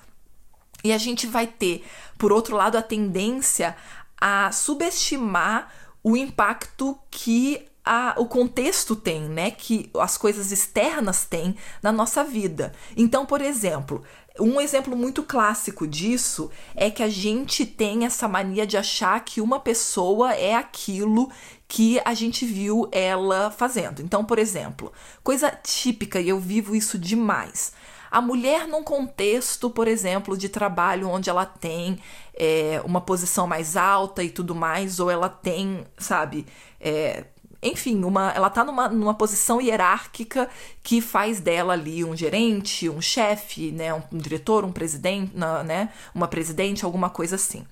E 0.82 0.94
a 0.94 0.98
gente 0.98 1.28
vai 1.28 1.48
ter, 1.48 1.86
por 2.18 2.32
outro 2.32 2.56
lado, 2.56 2.78
a 2.78 2.82
tendência 2.82 3.76
a 4.18 4.54
subestimar 4.54 5.70
o 6.02 6.16
impacto 6.16 6.98
que 7.12 7.68
a, 7.88 8.16
o 8.18 8.26
contexto 8.26 8.96
tem, 8.96 9.24
né? 9.30 9.50
Que 9.52 9.90
as 9.98 10.18
coisas 10.18 10.52
externas 10.52 11.26
têm 11.26 11.56
na 11.82 11.92
nossa 11.92 12.24
vida. 12.24 12.74
Então, 12.98 13.26
por 13.26 13.42
exemplo, 13.42 14.04
um 14.40 14.60
exemplo 14.60 14.96
muito 14.96 15.24
clássico 15.24 15.88
disso 15.88 16.50
é 16.76 16.90
que 16.90 17.04
a 17.04 17.10
gente 17.10 17.66
tem 17.66 18.06
essa 18.06 18.28
mania 18.28 18.66
de 18.66 18.78
achar 18.78 19.20
que 19.24 19.42
uma 19.42 19.60
pessoa 19.60 20.34
é 20.34 20.54
aquilo 20.54 21.30
que 21.68 22.00
a 22.06 22.14
gente 22.14 22.46
viu 22.46 22.88
ela 22.92 23.52
fazendo. 23.52 24.02
Então, 24.02 24.24
por 24.24 24.40
exemplo, 24.40 24.92
coisa 25.24 25.52
típica, 25.52 26.20
e 26.20 26.30
eu 26.30 26.40
vivo 26.40 26.76
isso 26.76 26.98
demais. 26.98 27.74
A 28.10 28.22
mulher 28.22 28.68
num 28.68 28.84
contexto, 28.84 29.70
por 29.70 29.88
exemplo, 29.88 30.38
de 30.38 30.48
trabalho 30.48 31.10
onde 31.10 31.30
ela 31.30 31.46
tem 31.46 32.00
é, 32.34 32.82
uma 32.86 33.02
posição 33.02 33.46
mais 33.46 33.76
alta 33.76 34.24
e 34.24 34.30
tudo 34.30 34.56
mais, 34.56 35.00
ou 35.00 35.12
ela 35.12 35.28
tem, 35.28 35.86
sabe, 35.98 36.46
é, 36.80 37.26
enfim, 37.62 38.04
uma, 38.04 38.32
ela 38.32 38.50
tá 38.50 38.64
numa, 38.64 38.88
numa 38.88 39.14
posição 39.14 39.60
hierárquica 39.60 40.50
que 40.84 41.02
faz 41.02 41.40
dela 41.40 41.74
ali 41.74 42.04
um 42.04 42.16
gerente, 42.16 42.90
um 42.90 43.02
chefe, 43.02 43.72
né, 43.72 43.94
um, 43.94 44.02
um 44.12 44.18
diretor, 44.18 44.64
um 44.64 44.72
presidente, 44.72 45.34
né, 45.36 45.90
uma 46.14 46.28
presidente, 46.28 46.86
alguma 46.86 47.10
coisa 47.10 47.36
assim. 47.36 47.66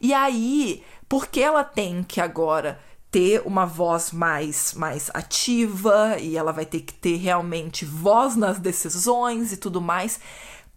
E 0.00 0.12
aí, 0.14 0.82
porque 1.08 1.40
ela 1.40 1.64
tem 1.64 2.02
que 2.02 2.20
agora 2.20 2.78
ter 3.10 3.42
uma 3.46 3.64
voz 3.64 4.12
mais, 4.12 4.74
mais 4.74 5.10
ativa 5.14 6.18
e 6.20 6.36
ela 6.36 6.52
vai 6.52 6.66
ter 6.66 6.80
que 6.80 6.92
ter 6.92 7.16
realmente 7.16 7.84
voz 7.84 8.36
nas 8.36 8.58
decisões 8.58 9.52
e 9.52 9.56
tudo 9.56 9.80
mais, 9.80 10.20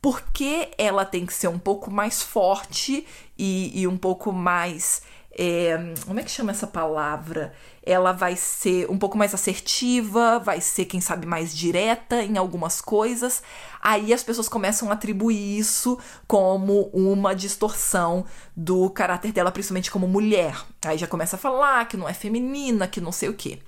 porque 0.02 0.70
ela 0.78 1.04
tem 1.06 1.26
que 1.26 1.34
ser 1.34 1.50
um 1.50 1.60
pouco 1.60 1.92
mais 1.92 2.22
forte 2.22 3.06
e, 3.38 3.82
e 3.82 3.88
um 3.88 3.98
pouco 3.98 4.32
mais 4.32 5.02
é, 5.32 5.94
como 6.06 6.20
é 6.20 6.24
que 6.24 6.32
chama 6.32 6.52
essa 6.52 6.68
palavra? 6.68 7.54
Ela 7.84 8.12
vai 8.12 8.36
ser 8.36 8.90
um 8.90 8.98
pouco 8.98 9.18
mais 9.18 9.34
assertiva, 9.34 10.40
vai 10.40 10.60
ser, 10.60 10.86
quem 10.86 11.00
sabe, 11.00 11.26
mais 11.26 11.56
direta 11.56 12.24
em 12.24 12.38
algumas 12.38 12.82
coisas. 12.82 13.42
Aí 13.82 14.14
as 14.14 14.24
pessoas 14.24 14.50
começam 14.50 14.90
a 14.90 14.94
atribuir 14.94 15.60
isso 15.60 15.98
como 16.28 16.90
uma 16.94 17.34
distorção 17.34 18.26
do 18.56 18.90
caráter 18.90 19.32
dela, 19.32 19.52
principalmente 19.52 19.92
como 19.92 20.08
mulher. 20.08 20.60
Aí 20.86 20.98
já 20.98 21.08
começa 21.08 21.36
a 21.36 21.40
falar 21.40 21.88
que 21.88 21.98
não 21.98 22.10
é 22.10 22.14
feminina, 22.14 22.88
que 22.88 23.00
não 23.00 23.12
sei 23.12 23.30
o 23.30 23.34
quê. 23.34 23.60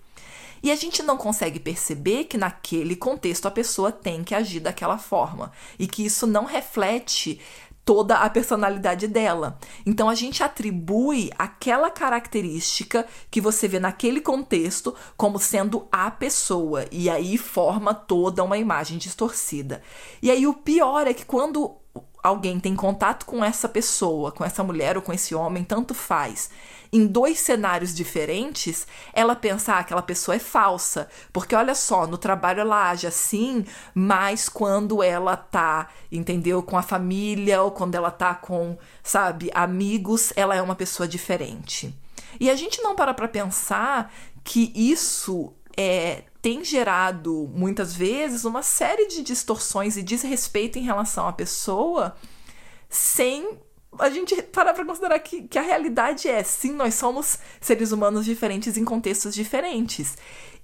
E 0.63 0.71
a 0.71 0.75
gente 0.75 1.01
não 1.01 1.17
consegue 1.17 1.59
perceber 1.59 2.25
que 2.25 2.37
naquele 2.37 2.95
contexto 2.95 3.47
a 3.47 3.51
pessoa 3.51 3.91
tem 3.91 4.23
que 4.23 4.35
agir 4.35 4.59
daquela 4.59 4.97
forma 4.97 5.51
e 5.79 5.87
que 5.87 6.05
isso 6.05 6.27
não 6.27 6.45
reflete 6.45 7.39
toda 7.91 8.19
a 8.19 8.29
personalidade 8.29 9.05
dela. 9.05 9.59
Então 9.85 10.07
a 10.07 10.15
gente 10.15 10.41
atribui 10.41 11.29
aquela 11.37 11.91
característica 11.91 13.05
que 13.29 13.41
você 13.41 13.67
vê 13.67 13.81
naquele 13.81 14.21
contexto 14.21 14.95
como 15.17 15.37
sendo 15.37 15.85
a 15.91 16.09
pessoa 16.09 16.85
e 16.89 17.09
aí 17.09 17.37
forma 17.37 17.93
toda 17.93 18.45
uma 18.45 18.57
imagem 18.57 18.97
distorcida. 18.97 19.81
E 20.21 20.31
aí 20.31 20.47
o 20.47 20.53
pior 20.53 21.05
é 21.05 21.13
que 21.13 21.25
quando 21.25 21.75
alguém 22.23 22.61
tem 22.61 22.77
contato 22.77 23.25
com 23.25 23.43
essa 23.43 23.67
pessoa, 23.67 24.31
com 24.31 24.45
essa 24.45 24.63
mulher 24.63 24.95
ou 24.95 25.03
com 25.03 25.11
esse 25.11 25.35
homem, 25.35 25.61
tanto 25.61 25.93
faz, 25.93 26.49
em 26.93 27.07
dois 27.07 27.39
cenários 27.39 27.95
diferentes, 27.95 28.85
ela 29.13 29.35
pensa, 29.35 29.73
ah, 29.73 29.79
aquela 29.79 30.01
pessoa 30.01 30.35
é 30.35 30.39
falsa. 30.39 31.07
Porque 31.31 31.55
olha 31.55 31.73
só, 31.73 32.05
no 32.05 32.17
trabalho 32.17 32.61
ela 32.61 32.89
age 32.89 33.07
assim, 33.07 33.65
mas 33.95 34.49
quando 34.49 35.01
ela 35.01 35.37
tá, 35.37 35.89
entendeu, 36.11 36.61
com 36.61 36.77
a 36.77 36.81
família 36.81 37.61
ou 37.61 37.71
quando 37.71 37.95
ela 37.95 38.11
tá 38.11 38.35
com, 38.35 38.77
sabe, 39.01 39.49
amigos, 39.53 40.33
ela 40.35 40.55
é 40.55 40.61
uma 40.61 40.75
pessoa 40.75 41.07
diferente. 41.07 41.95
E 42.39 42.49
a 42.49 42.55
gente 42.55 42.81
não 42.81 42.95
para 42.95 43.13
para 43.13 43.27
pensar 43.27 44.13
que 44.43 44.71
isso 44.75 45.53
é, 45.77 46.23
tem 46.41 46.63
gerado 46.63 47.49
muitas 47.53 47.93
vezes 47.93 48.43
uma 48.43 48.63
série 48.63 49.07
de 49.07 49.21
distorções 49.21 49.95
e 49.95 50.03
desrespeito 50.03 50.77
em 50.77 50.83
relação 50.83 51.27
à 51.27 51.33
pessoa 51.33 52.15
sem 52.89 53.57
a 53.99 54.09
gente 54.09 54.41
parar 54.43 54.73
para 54.73 54.85
considerar 54.85 55.19
que, 55.19 55.43
que 55.43 55.59
a 55.59 55.61
realidade 55.61 56.27
é 56.27 56.43
sim, 56.43 56.71
nós 56.71 56.95
somos 56.95 57.37
seres 57.59 57.91
humanos 57.91 58.25
diferentes 58.25 58.77
em 58.77 58.85
contextos 58.85 59.33
diferentes. 59.33 60.17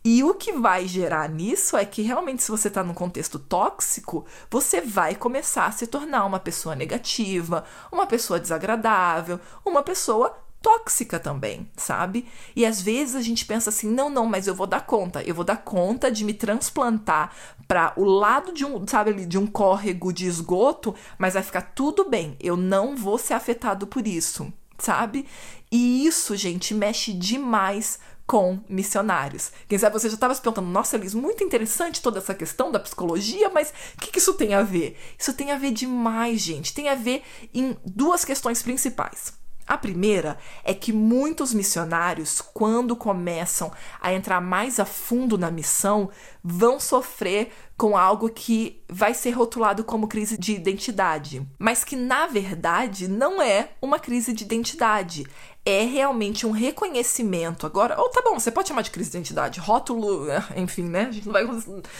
E 0.03 0.23
o 0.23 0.33
que 0.33 0.53
vai 0.53 0.87
gerar 0.87 1.27
nisso 1.27 1.75
é 1.75 1.83
que 1.83 2.01
realmente, 2.01 2.41
se 2.41 2.49
você 2.49 2.69
está 2.69 2.83
num 2.83 2.93
contexto 2.93 3.37
tóxico, 3.37 4.25
você 4.49 4.79
vai 4.79 5.15
começar 5.15 5.65
a 5.65 5.71
se 5.71 5.85
tornar 5.85 6.25
uma 6.25 6.39
pessoa 6.39 6.75
negativa, 6.75 7.65
uma 7.91 8.07
pessoa 8.07 8.39
desagradável, 8.39 9.39
uma 9.65 9.83
pessoa 9.83 10.46
tóxica 10.67 11.17
também, 11.17 11.65
sabe? 11.77 12.27
E 12.53 12.65
às 12.65 12.81
vezes 12.81 13.15
a 13.15 13.21
gente 13.21 13.45
pensa 13.45 13.69
assim: 13.69 13.89
não, 13.89 14.09
não, 14.09 14.25
mas 14.25 14.47
eu 14.47 14.53
vou 14.53 14.67
dar 14.67 14.85
conta, 14.85 15.23
eu 15.23 15.33
vou 15.33 15.45
dar 15.45 15.55
conta 15.55 16.11
de 16.11 16.25
me 16.25 16.33
transplantar 16.33 17.33
para 17.65 17.93
o 17.95 18.03
lado 18.03 18.51
de 18.51 18.65
um, 18.65 18.85
sabe, 18.85 19.25
de 19.25 19.37
um 19.37 19.47
córrego 19.47 20.11
de 20.11 20.25
esgoto, 20.25 20.93
mas 21.17 21.35
vai 21.35 21.43
ficar 21.43 21.61
tudo 21.61 22.09
bem, 22.09 22.35
eu 22.41 22.57
não 22.57 22.97
vou 22.97 23.17
ser 23.17 23.33
afetado 23.33 23.87
por 23.87 24.05
isso, 24.05 24.51
sabe? 24.77 25.25
E 25.71 26.05
isso, 26.05 26.35
gente, 26.35 26.73
mexe 26.73 27.13
demais 27.13 27.97
com 28.25 28.59
missionários. 28.67 29.53
Quem 29.69 29.79
sabe 29.79 29.97
você 29.97 30.09
já 30.09 30.15
estava 30.15 30.35
se 30.35 30.41
perguntando, 30.41 30.67
nossa, 30.67 30.97
Elis, 30.97 31.13
muito 31.13 31.45
interessante 31.45 32.01
toda 32.01 32.17
essa 32.17 32.35
questão 32.35 32.73
da 32.73 32.79
psicologia, 32.79 33.49
mas 33.49 33.73
o 33.95 34.01
que, 34.01 34.11
que 34.11 34.19
isso 34.19 34.33
tem 34.33 34.53
a 34.53 34.63
ver? 34.63 34.99
Isso 35.17 35.33
tem 35.33 35.53
a 35.53 35.57
ver 35.57 35.71
demais, 35.71 36.41
gente. 36.41 36.73
Tem 36.73 36.89
a 36.89 36.95
ver 36.95 37.23
em 37.53 37.77
duas 37.85 38.25
questões 38.25 38.61
principais. 38.61 39.36
A 39.67 39.77
primeira 39.77 40.37
é 40.63 40.73
que 40.73 40.93
muitos 40.93 41.53
missionários, 41.53 42.39
quando 42.39 42.95
começam 42.95 43.69
a 43.99 44.13
entrar 44.13 44.39
mais 44.39 44.79
a 44.79 44.85
fundo 44.85 45.37
na 45.37 45.51
missão, 45.51 46.09
vão 46.41 46.79
sofrer 46.79 47.51
com 47.75 47.97
algo 47.97 48.29
que 48.29 48.81
vai 48.89 49.13
ser 49.13 49.31
rotulado 49.31 49.83
como 49.83 50.07
crise 50.07 50.37
de 50.37 50.53
identidade, 50.53 51.45
mas 51.59 51.83
que 51.83 51.95
na 51.95 52.25
verdade 52.25 53.07
não 53.07 53.41
é 53.41 53.71
uma 53.81 53.99
crise 53.99 54.33
de 54.33 54.45
identidade. 54.45 55.27
É 55.69 55.83
realmente 55.83 56.47
um 56.47 56.51
reconhecimento. 56.51 57.65
Agora, 57.65 57.99
ou 57.99 58.07
tá 58.09 58.21
bom, 58.21 58.39
você 58.39 58.49
pode 58.49 58.69
chamar 58.69 58.83
de 58.83 58.89
crise 58.89 59.11
de 59.11 59.17
identidade, 59.17 59.59
rótulo, 59.59 60.25
enfim, 60.55 60.83
né? 60.83 61.07
A 61.09 61.11
gente 61.11 61.25
não 61.25 61.33
vai, 61.33 61.43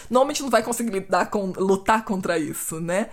normalmente 0.10 0.42
não 0.42 0.50
vai 0.50 0.64
conseguir 0.64 0.92
lidar 0.92 1.30
com, 1.30 1.52
lutar 1.58 2.06
contra 2.06 2.40
isso, 2.40 2.80
né? 2.80 3.10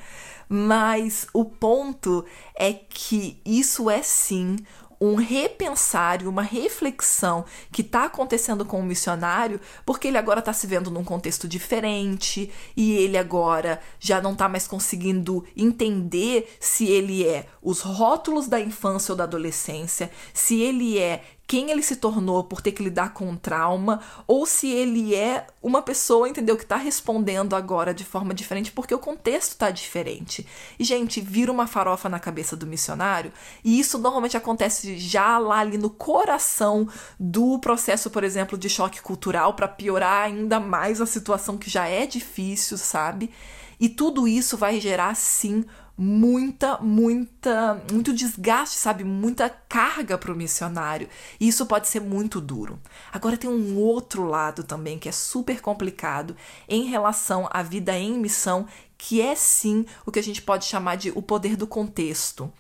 Mas 0.49 1.27
o 1.33 1.45
ponto 1.45 2.25
é 2.55 2.73
que 2.73 3.41
isso 3.45 3.91
é 3.91 4.01
sim 4.01 4.57
um 5.01 5.15
repensar 5.15 6.23
e 6.23 6.27
uma 6.27 6.43
reflexão 6.43 7.45
que 7.71 7.83
está 7.83 8.05
acontecendo 8.05 8.65
com 8.65 8.81
o 8.81 8.85
missionário, 8.85 9.61
porque 9.85 10.09
ele 10.09 10.19
agora 10.19 10.41
está 10.41 10.53
se 10.53 10.67
vendo 10.67 10.91
num 10.91 11.05
contexto 11.05 11.47
diferente 11.49 12.51
e 12.77 12.93
ele 12.97 13.17
agora 13.17 13.81
já 13.99 14.21
não 14.21 14.33
está 14.33 14.49
mais 14.49 14.67
conseguindo 14.67 15.45
entender 15.57 16.57
se 16.61 16.87
ele 16.87 17.27
é 17.27 17.47
os 17.63 17.81
rótulos 17.81 18.49
da 18.49 18.61
infância 18.61 19.13
ou 19.13 19.17
da 19.17 19.25
adolescência, 19.25 20.11
se 20.33 20.61
ele 20.61 20.99
é 20.99 21.23
quem 21.55 21.71
ele 21.71 21.85
se 21.85 21.95
tornou 21.95 22.43
por 22.43 22.61
ter 22.61 22.73
que 22.73 22.83
lidar 22.83 23.13
com 23.13 23.29
um 23.29 23.37
trauma, 23.37 24.01
ou 24.27 24.45
se 24.45 24.69
ele 24.73 25.15
é 25.15 25.47
uma 25.63 25.83
pessoa, 25.83 26.29
entendeu, 26.29 26.57
que 26.57 26.65
está 26.65 26.75
respondendo 26.75 27.55
agora 27.55 27.95
de 27.95 28.05
forma 28.05 28.35
diferente 28.35 28.73
porque 28.73 28.93
o 28.93 28.99
contexto 28.99 29.53
está 29.53 29.71
diferente. 29.71 30.45
E, 30.77 30.83
gente, 30.83 31.21
vira 31.21 31.53
uma 31.53 31.69
farofa 31.69 32.09
na 32.09 32.19
cabeça 32.19 32.57
do 32.57 32.67
missionário, 32.67 33.33
e 33.63 33.79
isso 33.79 33.99
normalmente 33.99 34.37
acontece 34.37 34.99
já 34.99 35.39
lá 35.39 35.61
ali 35.61 35.79
no 35.79 35.91
coração 35.91 36.89
do 37.21 37.61
processo, 37.61 38.11
por 38.11 38.25
exemplo, 38.25 38.59
de 38.59 38.69
choque 38.69 39.01
cultural, 39.01 39.55
para 39.55 39.69
piorar 39.69 40.25
ainda 40.25 40.59
mais 40.59 41.01
a 41.01 41.07
situação 41.07 41.57
que 41.57 41.71
já 41.71 41.87
é 41.87 42.05
difícil, 42.05 42.77
sabe? 42.77 43.31
E 43.79 43.89
tudo 43.89 44.27
isso 44.27 44.57
vai 44.57 44.81
gerar, 44.81 45.15
sim, 45.15 45.65
muita, 45.97 46.79
muita, 46.79 47.83
muito 47.91 48.13
desgaste, 48.13 48.77
sabe? 48.77 49.05
Muita 49.05 49.49
carga 49.49 50.19
para 50.19 50.33
o 50.33 50.37
missionário. 50.37 51.09
E 51.39 51.49
isso 51.49 51.67
pode 51.67 51.89
ser 51.89 52.01
muito 52.01 52.41
duro. 52.41 52.79
Agora 53.13 53.37
tem 53.37 53.49
um 53.49 53.77
outro 53.79 54.25
lado 54.25 54.65
também 54.65 54.99
que 54.99 55.09
é 55.09 55.13
super 55.13 55.61
complicado 55.61 56.37
em 56.69 56.85
relação 56.85 57.49
à 57.51 57.63
vida 57.63 57.97
em 57.97 58.19
missão, 58.19 58.67
que 58.99 59.21
é 59.21 59.35
sim 59.35 59.87
o 60.05 60.11
que 60.11 60.19
a 60.19 60.23
gente 60.23 60.43
pode 60.43 60.65
chamar 60.65 60.97
de 60.97 61.11
o 61.15 61.23
poder 61.23 61.57
do 61.57 61.67
contexto. 61.67 62.53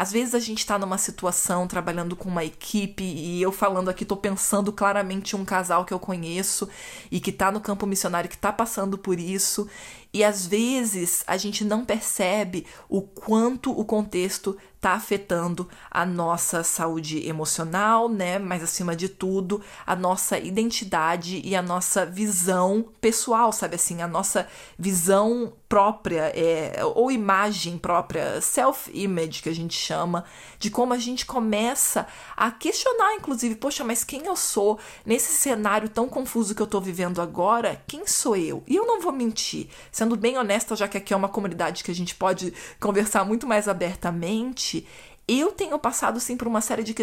Às 0.00 0.10
vezes 0.10 0.34
a 0.34 0.38
gente 0.38 0.60
está 0.60 0.78
numa 0.78 0.96
situação 0.96 1.66
trabalhando 1.66 2.16
com 2.16 2.26
uma 2.26 2.42
equipe 2.42 3.04
e 3.04 3.42
eu 3.42 3.52
falando 3.52 3.90
aqui 3.90 4.02
estou 4.02 4.16
pensando 4.16 4.72
claramente 4.72 5.36
um 5.36 5.44
casal 5.44 5.84
que 5.84 5.92
eu 5.92 5.98
conheço 5.98 6.66
e 7.10 7.20
que 7.20 7.28
está 7.28 7.52
no 7.52 7.60
campo 7.60 7.86
missionário 7.86 8.30
que 8.30 8.34
está 8.34 8.50
passando 8.50 8.96
por 8.96 9.20
isso 9.20 9.68
e 10.12 10.24
às 10.24 10.46
vezes 10.46 11.22
a 11.26 11.36
gente 11.36 11.64
não 11.64 11.84
percebe 11.84 12.66
o 12.88 13.00
quanto 13.00 13.70
o 13.70 13.84
contexto 13.84 14.56
está 14.80 14.92
afetando 14.92 15.68
a 15.90 16.06
nossa 16.06 16.64
saúde 16.64 17.28
emocional, 17.28 18.08
né? 18.08 18.38
Mas 18.38 18.62
acima 18.62 18.96
de 18.96 19.10
tudo, 19.10 19.62
a 19.86 19.94
nossa 19.94 20.38
identidade 20.38 21.42
e 21.44 21.54
a 21.54 21.60
nossa 21.60 22.06
visão 22.06 22.86
pessoal, 22.98 23.52
sabe 23.52 23.74
assim, 23.74 24.00
a 24.00 24.08
nossa 24.08 24.48
visão 24.78 25.52
própria, 25.68 26.32
é, 26.34 26.82
ou 26.96 27.12
imagem 27.12 27.78
própria, 27.78 28.40
self-image 28.40 29.42
que 29.42 29.48
a 29.50 29.54
gente 29.54 29.76
chama, 29.76 30.24
de 30.58 30.70
como 30.70 30.94
a 30.94 30.98
gente 30.98 31.26
começa 31.26 32.06
a 32.34 32.50
questionar, 32.50 33.14
inclusive, 33.14 33.54
poxa, 33.54 33.84
mas 33.84 34.02
quem 34.02 34.26
eu 34.26 34.34
sou 34.34 34.80
nesse 35.04 35.32
cenário 35.34 35.88
tão 35.88 36.08
confuso 36.08 36.54
que 36.54 36.62
eu 36.62 36.64
estou 36.64 36.80
vivendo 36.80 37.20
agora? 37.20 37.80
Quem 37.86 38.06
sou 38.06 38.34
eu? 38.34 38.64
E 38.66 38.74
eu 38.74 38.86
não 38.86 39.00
vou 39.00 39.12
mentir, 39.12 39.68
sendo 40.00 40.16
bem 40.16 40.38
honesta, 40.38 40.74
já 40.74 40.88
que 40.88 40.96
aqui 40.96 41.12
é 41.12 41.16
uma 41.16 41.28
comunidade 41.28 41.84
que 41.84 41.90
a 41.90 41.94
gente 41.94 42.14
pode 42.14 42.54
conversar 42.80 43.22
muito 43.22 43.46
mais 43.46 43.68
abertamente, 43.68 44.86
eu 45.28 45.52
tenho 45.52 45.78
passado 45.78 46.18
sim 46.18 46.38
por 46.38 46.48
uma 46.48 46.62
série 46.62 46.82
de 46.82 46.94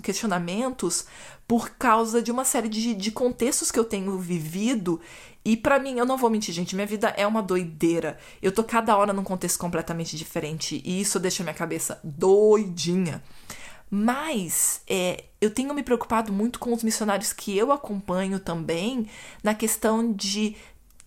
questionamentos 0.00 1.04
por 1.48 1.70
causa 1.70 2.22
de 2.22 2.30
uma 2.30 2.44
série 2.44 2.68
de, 2.68 2.94
de 2.94 3.10
contextos 3.10 3.72
que 3.72 3.78
eu 3.78 3.84
tenho 3.84 4.16
vivido. 4.20 5.00
E 5.44 5.56
para 5.56 5.80
mim, 5.80 5.98
eu 5.98 6.06
não 6.06 6.16
vou 6.16 6.30
mentir, 6.30 6.54
gente, 6.54 6.76
minha 6.76 6.86
vida 6.86 7.08
é 7.16 7.26
uma 7.26 7.42
doideira. 7.42 8.16
Eu 8.40 8.52
tô 8.52 8.62
cada 8.62 8.96
hora 8.96 9.12
num 9.12 9.24
contexto 9.24 9.58
completamente 9.58 10.16
diferente 10.16 10.80
e 10.84 11.00
isso 11.00 11.18
deixa 11.18 11.42
minha 11.42 11.54
cabeça 11.54 11.98
doidinha. 12.04 13.20
Mas 13.90 14.80
é, 14.88 15.24
eu 15.40 15.50
tenho 15.50 15.74
me 15.74 15.82
preocupado 15.82 16.32
muito 16.32 16.60
com 16.60 16.72
os 16.72 16.84
missionários 16.84 17.32
que 17.32 17.56
eu 17.56 17.72
acompanho 17.72 18.38
também 18.38 19.08
na 19.42 19.54
questão 19.54 20.12
de 20.12 20.56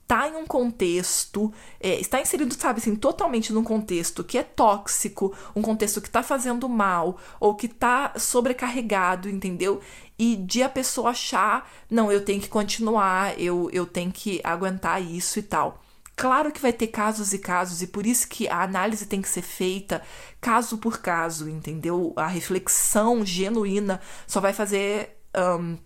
está 0.07 0.29
em 0.29 0.37
um 0.37 0.47
contexto, 0.47 1.53
é, 1.81 1.99
está 1.99 2.21
inserido, 2.21 2.55
sabe 2.57 2.79
assim, 2.79 2.95
totalmente 2.95 3.51
num 3.51 3.63
contexto 3.63 4.23
que 4.23 4.37
é 4.37 4.43
tóxico, 4.43 5.35
um 5.53 5.61
contexto 5.61 5.99
que 5.99 6.07
está 6.07 6.23
fazendo 6.23 6.69
mal, 6.69 7.17
ou 7.41 7.53
que 7.55 7.65
está 7.65 8.13
sobrecarregado, 8.17 9.29
entendeu? 9.29 9.81
E 10.17 10.37
de 10.37 10.63
a 10.63 10.69
pessoa 10.69 11.09
achar, 11.09 11.69
não, 11.91 12.09
eu 12.09 12.23
tenho 12.23 12.39
que 12.39 12.47
continuar, 12.47 13.37
eu, 13.37 13.69
eu 13.73 13.85
tenho 13.85 14.09
que 14.09 14.39
aguentar 14.45 15.01
isso 15.03 15.39
e 15.39 15.43
tal. 15.43 15.83
Claro 16.15 16.53
que 16.53 16.61
vai 16.61 16.71
ter 16.71 16.87
casos 16.87 17.33
e 17.33 17.37
casos, 17.39 17.81
e 17.81 17.87
por 17.87 18.07
isso 18.07 18.29
que 18.29 18.47
a 18.47 18.63
análise 18.63 19.05
tem 19.05 19.21
que 19.21 19.27
ser 19.27 19.41
feita 19.41 20.01
caso 20.39 20.77
por 20.77 20.99
caso, 20.99 21.49
entendeu? 21.49 22.13
A 22.15 22.27
reflexão 22.27 23.25
genuína 23.25 23.99
só 24.25 24.39
vai 24.39 24.53
fazer. 24.53 25.17
Um, 25.35 25.77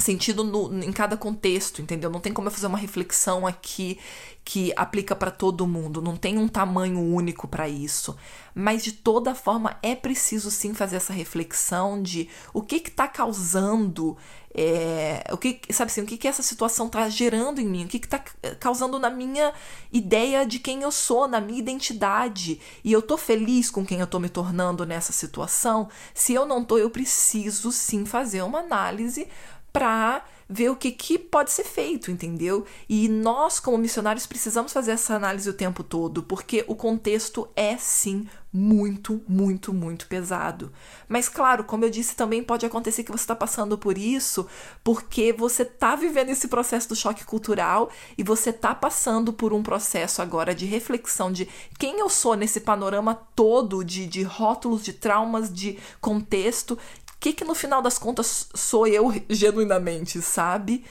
sentido 0.00 0.42
no, 0.42 0.82
em 0.82 0.92
cada 0.92 1.16
contexto, 1.16 1.80
entendeu? 1.82 2.10
Não 2.10 2.20
tem 2.20 2.32
como 2.32 2.48
eu 2.48 2.52
fazer 2.52 2.66
uma 2.66 2.78
reflexão 2.78 3.46
aqui 3.46 3.98
que 4.44 4.72
aplica 4.74 5.14
para 5.14 5.30
todo 5.30 5.66
mundo, 5.66 6.02
não 6.02 6.16
tem 6.16 6.38
um 6.38 6.48
tamanho 6.48 7.00
único 7.00 7.46
para 7.46 7.68
isso. 7.68 8.16
Mas 8.54 8.82
de 8.82 8.92
toda 8.92 9.34
forma 9.34 9.76
é 9.82 9.94
preciso 9.94 10.50
sim 10.50 10.74
fazer 10.74 10.96
essa 10.96 11.12
reflexão 11.12 12.02
de 12.02 12.28
o 12.52 12.62
que 12.62 12.76
está 12.76 13.06
causando, 13.06 14.16
é, 14.52 15.22
o 15.30 15.36
que 15.36 15.60
sabe 15.70 15.90
assim, 15.90 16.00
o 16.00 16.06
que, 16.06 16.16
que 16.16 16.26
essa 16.26 16.42
situação 16.42 16.86
está 16.86 17.08
gerando 17.08 17.60
em 17.60 17.66
mim, 17.66 17.84
o 17.84 17.88
que 17.88 17.98
está 17.98 18.18
causando 18.58 18.98
na 18.98 19.08
minha 19.08 19.52
ideia 19.92 20.44
de 20.44 20.58
quem 20.58 20.82
eu 20.82 20.90
sou, 20.90 21.28
na 21.28 21.40
minha 21.40 21.60
identidade. 21.60 22.60
E 22.82 22.90
eu 22.90 23.00
tô 23.00 23.16
feliz 23.16 23.70
com 23.70 23.86
quem 23.86 24.00
eu 24.00 24.06
tô 24.06 24.18
me 24.18 24.28
tornando 24.28 24.84
nessa 24.84 25.12
situação. 25.12 25.88
Se 26.12 26.34
eu 26.34 26.44
não 26.44 26.64
tô, 26.64 26.76
eu 26.76 26.90
preciso 26.90 27.70
sim 27.70 28.04
fazer 28.04 28.42
uma 28.42 28.60
análise 28.60 29.28
para 29.72 30.24
ver 30.52 30.68
o 30.68 30.74
que, 30.74 30.90
que 30.90 31.16
pode 31.16 31.52
ser 31.52 31.62
feito, 31.62 32.10
entendeu? 32.10 32.66
E 32.88 33.08
nós, 33.08 33.60
como 33.60 33.78
missionários, 33.78 34.26
precisamos 34.26 34.72
fazer 34.72 34.90
essa 34.90 35.14
análise 35.14 35.48
o 35.48 35.54
tempo 35.54 35.84
todo, 35.84 36.24
porque 36.24 36.64
o 36.66 36.74
contexto 36.74 37.48
é 37.54 37.76
sim 37.76 38.26
muito, 38.52 39.22
muito, 39.28 39.72
muito 39.72 40.08
pesado. 40.08 40.72
Mas, 41.08 41.28
claro, 41.28 41.62
como 41.62 41.84
eu 41.84 41.90
disse, 41.90 42.16
também 42.16 42.42
pode 42.42 42.66
acontecer 42.66 43.04
que 43.04 43.12
você 43.12 43.22
está 43.22 43.36
passando 43.36 43.78
por 43.78 43.96
isso 43.96 44.46
porque 44.82 45.32
você 45.32 45.62
está 45.62 45.94
vivendo 45.94 46.30
esse 46.30 46.48
processo 46.48 46.88
do 46.88 46.96
choque 46.96 47.24
cultural 47.24 47.90
e 48.18 48.24
você 48.24 48.50
está 48.50 48.74
passando 48.74 49.32
por 49.32 49.52
um 49.52 49.62
processo 49.62 50.20
agora 50.20 50.52
de 50.52 50.66
reflexão 50.66 51.30
de 51.30 51.48
quem 51.78 52.00
eu 52.00 52.08
sou 52.08 52.34
nesse 52.34 52.60
panorama 52.60 53.14
todo 53.36 53.84
de, 53.84 54.04
de 54.06 54.22
rótulos, 54.24 54.82
de 54.82 54.94
traumas, 54.94 55.52
de 55.52 55.78
contexto 56.00 56.76
que 57.20 57.34
que 57.34 57.44
no 57.44 57.54
final 57.54 57.82
das 57.82 57.98
contas 57.98 58.48
sou 58.54 58.86
eu 58.86 59.12
genuinamente, 59.28 60.20
sabe? 60.22 60.84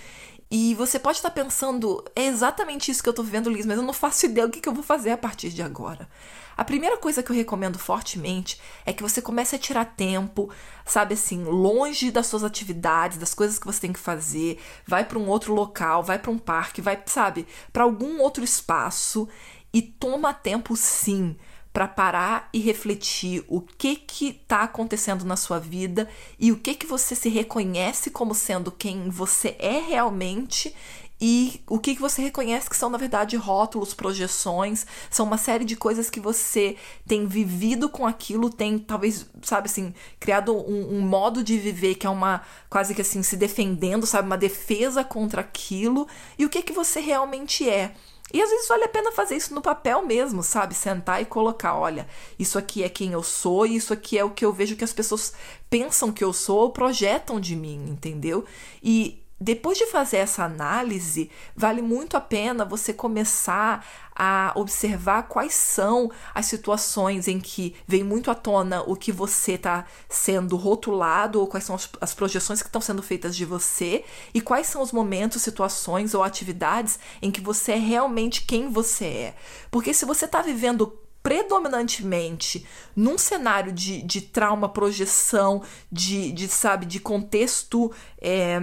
E 0.51 0.73
você 0.75 0.97
pode 0.97 1.17
estar 1.17 1.29
pensando, 1.29 2.03
é 2.15 2.25
exatamente 2.25 2.89
isso 2.89 3.03
que 3.03 3.09
eu 3.09 3.13
tô 3.13 3.21
vivendo, 3.21 3.51
Liz, 3.51 3.67
mas 3.67 3.77
eu 3.77 3.83
não 3.83 3.93
faço 3.93 4.25
ideia 4.25 4.47
do 4.47 4.53
que, 4.53 4.61
que 4.61 4.69
eu 4.69 4.73
vou 4.73 4.83
fazer 4.83 5.11
a 5.11 5.17
partir 5.17 5.49
de 5.49 5.61
agora. 5.61 6.09
A 6.57 6.63
primeira 6.63 6.97
coisa 6.97 7.21
que 7.21 7.31
eu 7.31 7.35
recomendo 7.35 7.77
fortemente 7.77 8.59
é 8.85 8.91
que 8.91 9.03
você 9.03 9.21
comece 9.21 9.55
a 9.55 9.59
tirar 9.59 9.85
tempo, 9.85 10.49
sabe 10.85 11.13
assim, 11.13 11.43
longe 11.43 12.09
das 12.11 12.27
suas 12.27 12.43
atividades, 12.43 13.19
das 13.19 13.33
coisas 13.33 13.59
que 13.59 13.65
você 13.65 13.79
tem 13.79 13.93
que 13.93 13.99
fazer, 13.99 14.59
vai 14.85 15.05
para 15.05 15.19
um 15.19 15.27
outro 15.29 15.53
local, 15.53 16.03
vai 16.03 16.17
para 16.17 16.31
um 16.31 16.39
parque, 16.39 16.81
vai, 16.81 17.01
sabe, 17.05 17.47
para 17.71 17.83
algum 17.83 18.19
outro 18.19 18.43
espaço 18.43 19.27
e 19.71 19.81
toma 19.81 20.33
tempo 20.33 20.75
sim 20.75 21.37
para 21.71 21.87
parar 21.87 22.49
e 22.51 22.59
refletir 22.59 23.43
o 23.47 23.61
que 23.61 23.95
que 23.95 24.29
está 24.29 24.63
acontecendo 24.63 25.23
na 25.23 25.35
sua 25.35 25.59
vida 25.59 26.09
e 26.39 26.51
o 26.51 26.57
que 26.57 26.73
que 26.73 26.87
você 26.87 27.15
se 27.15 27.29
reconhece 27.29 28.09
como 28.09 28.33
sendo 28.33 28.71
quem 28.71 29.09
você 29.09 29.55
é 29.59 29.79
realmente 29.79 30.75
e 31.21 31.61
o 31.67 31.77
que, 31.77 31.95
que 31.95 32.01
você 32.01 32.21
reconhece 32.21 32.69
que 32.69 32.77
são, 32.77 32.89
na 32.89 32.97
verdade, 32.97 33.35
rótulos, 33.35 33.93
projeções, 33.93 34.85
são 35.09 35.25
uma 35.25 35.37
série 35.37 35.65
de 35.65 35.75
coisas 35.75 36.09
que 36.09 36.19
você 36.19 36.77
tem 37.05 37.27
vivido 37.27 37.89
com 37.89 38.07
aquilo, 38.07 38.49
tem 38.49 38.79
talvez, 38.79 39.29
sabe 39.41 39.67
assim, 39.67 39.93
criado 40.17 40.55
um, 40.55 40.97
um, 40.97 41.01
modo 41.01 41.43
de 41.43 41.57
viver 41.57 41.95
que 41.95 42.07
é 42.07 42.09
uma 42.09 42.41
quase 42.69 42.95
que 42.95 43.01
assim, 43.01 43.21
se 43.21 43.35
defendendo, 43.35 44.05
sabe, 44.05 44.27
uma 44.27 44.37
defesa 44.37 45.03
contra 45.03 45.41
aquilo, 45.41 46.07
e 46.37 46.45
o 46.45 46.49
que, 46.49 46.61
que 46.61 46.71
você 46.71 47.01
realmente 47.01 47.67
é. 47.67 47.93
E 48.33 48.41
às 48.41 48.49
vezes 48.49 48.67
vale 48.67 48.83
a 48.83 48.89
pena 48.89 49.11
fazer 49.11 49.35
isso 49.35 49.53
no 49.53 49.61
papel 49.61 50.05
mesmo, 50.05 50.43
sabe? 50.43 50.75
Sentar 50.75 51.21
e 51.21 51.25
colocar, 51.25 51.75
olha, 51.75 52.07
isso 52.37 52.57
aqui 52.57 52.83
é 52.83 52.89
quem 52.89 53.11
eu 53.11 53.23
sou 53.23 53.65
isso 53.65 53.93
aqui 53.93 54.17
é 54.17 54.23
o 54.23 54.29
que 54.29 54.45
eu 54.45 54.53
vejo 54.53 54.75
que 54.75 54.83
as 54.83 54.93
pessoas 54.93 55.33
pensam 55.69 56.11
que 56.11 56.23
eu 56.23 56.33
sou 56.33 56.59
ou 56.59 56.69
projetam 56.71 57.39
de 57.39 57.55
mim, 57.55 57.89
entendeu? 57.89 58.45
E 58.83 59.18
depois 59.41 59.77
de 59.77 59.85
fazer 59.85 60.17
essa 60.17 60.43
análise, 60.43 61.31
vale 61.55 61.81
muito 61.81 62.17
a 62.17 62.21
pena 62.21 62.65
você 62.65 62.91
começar 62.91 63.85
a 64.13 64.51
observar 64.55 65.23
quais 65.23 65.53
são 65.53 66.11
as 66.35 66.45
situações 66.45 67.25
em 67.25 67.39
que 67.39 67.73
vem 67.87 68.03
muito 68.03 68.29
à 68.29 68.35
tona 68.35 68.81
o 68.81 68.97
que 68.97 69.13
você 69.13 69.53
está 69.53 69.85
sendo 70.09 70.57
rotulado 70.57 71.39
ou 71.39 71.47
quais 71.47 71.63
são 71.63 71.77
as, 72.01 72.13
projeções 72.13 72.61
que 72.61 72.67
estão 72.67 72.81
sendo 72.81 73.01
feitas 73.01 73.33
de 73.33 73.45
você 73.45 74.03
e 74.33 74.41
quais 74.41 74.67
são 74.67 74.81
os 74.81 74.91
momentos, 74.91 75.41
situações 75.41 76.13
ou 76.13 76.21
atividades 76.21 76.99
em 77.21 77.31
que 77.31 77.39
você 77.39 77.71
é 77.71 77.77
realmente 77.77 78.43
quem 78.45 78.69
você 78.69 79.05
é. 79.05 79.35
Porque 79.71 79.93
se 79.93 80.03
você 80.03 80.25
está 80.25 80.41
vivendo 80.41 80.99
predominantemente 81.23 82.65
num 82.95 83.17
cenário 83.17 83.71
de, 83.71 84.01
de 84.01 84.21
trauma, 84.21 84.67
projeção, 84.67 85.63
de, 85.89 86.31
de 86.31 86.47
sabe, 86.49 86.85
de 86.85 86.99
contexto 86.99 87.91
é, 88.21 88.59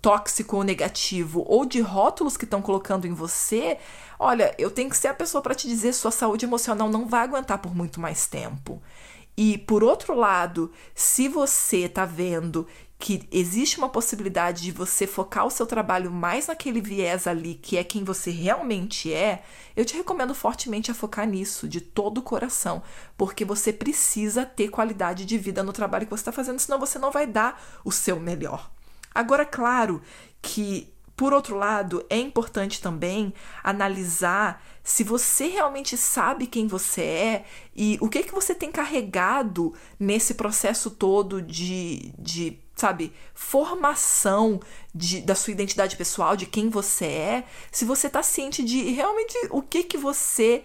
tóxico 0.00 0.56
ou 0.56 0.64
negativo, 0.64 1.44
ou 1.46 1.64
de 1.64 1.80
rótulos 1.80 2.36
que 2.36 2.44
estão 2.44 2.62
colocando 2.62 3.06
em 3.06 3.12
você, 3.12 3.78
olha, 4.18 4.54
eu 4.58 4.70
tenho 4.70 4.90
que 4.90 4.96
ser 4.96 5.08
a 5.08 5.14
pessoa 5.14 5.42
para 5.42 5.54
te 5.54 5.68
dizer 5.68 5.92
sua 5.92 6.10
saúde 6.10 6.44
emocional 6.44 6.88
não 6.88 7.06
vai 7.06 7.22
aguentar 7.22 7.58
por 7.58 7.74
muito 7.74 8.00
mais 8.00 8.26
tempo. 8.26 8.82
E 9.36 9.56
por 9.58 9.82
outro 9.82 10.14
lado, 10.14 10.70
se 10.94 11.28
você 11.28 11.84
está 11.84 12.04
vendo 12.04 12.66
que 12.98 13.26
existe 13.32 13.78
uma 13.78 13.88
possibilidade 13.88 14.62
de 14.62 14.70
você 14.70 15.06
focar 15.06 15.46
o 15.46 15.50
seu 15.50 15.66
trabalho 15.66 16.10
mais 16.10 16.48
naquele 16.48 16.82
viés 16.82 17.26
ali, 17.26 17.54
que 17.54 17.78
é 17.78 17.82
quem 17.82 18.04
você 18.04 18.30
realmente 18.30 19.10
é, 19.10 19.42
eu 19.74 19.86
te 19.86 19.96
recomendo 19.96 20.34
fortemente 20.34 20.90
a 20.90 20.94
focar 20.94 21.26
nisso, 21.26 21.66
de 21.66 21.80
todo 21.80 22.18
o 22.18 22.22
coração, 22.22 22.82
porque 23.16 23.42
você 23.42 23.72
precisa 23.72 24.44
ter 24.44 24.68
qualidade 24.68 25.24
de 25.24 25.38
vida 25.38 25.62
no 25.62 25.72
trabalho 25.72 26.04
que 26.04 26.10
você 26.10 26.20
está 26.20 26.32
fazendo, 26.32 26.58
senão 26.58 26.78
você 26.78 26.98
não 26.98 27.10
vai 27.10 27.26
dar 27.26 27.80
o 27.82 27.90
seu 27.90 28.20
melhor. 28.20 28.70
Agora, 29.14 29.44
claro 29.44 30.00
que 30.40 30.92
por 31.20 31.34
outro 31.34 31.54
lado, 31.54 32.02
é 32.08 32.16
importante 32.16 32.80
também 32.80 33.34
analisar 33.62 34.64
se 34.82 35.04
você 35.04 35.48
realmente 35.48 35.94
sabe 35.94 36.46
quem 36.46 36.66
você 36.66 37.02
é 37.02 37.44
e 37.76 37.98
o 38.00 38.08
que 38.08 38.22
que 38.22 38.32
você 38.32 38.54
tem 38.54 38.72
carregado 38.72 39.74
nesse 39.98 40.32
processo 40.32 40.90
todo 40.90 41.42
de, 41.42 42.10
de 42.18 42.58
sabe, 42.74 43.12
formação 43.34 44.62
de, 44.94 45.20
da 45.20 45.34
sua 45.34 45.52
identidade 45.52 45.94
pessoal, 45.94 46.34
de 46.34 46.46
quem 46.46 46.70
você 46.70 47.04
é, 47.04 47.44
se 47.70 47.84
você 47.84 48.06
está 48.06 48.22
ciente 48.22 48.64
de 48.64 48.90
realmente 48.90 49.36
o 49.50 49.60
que 49.60 49.84
que 49.84 49.98
você 49.98 50.64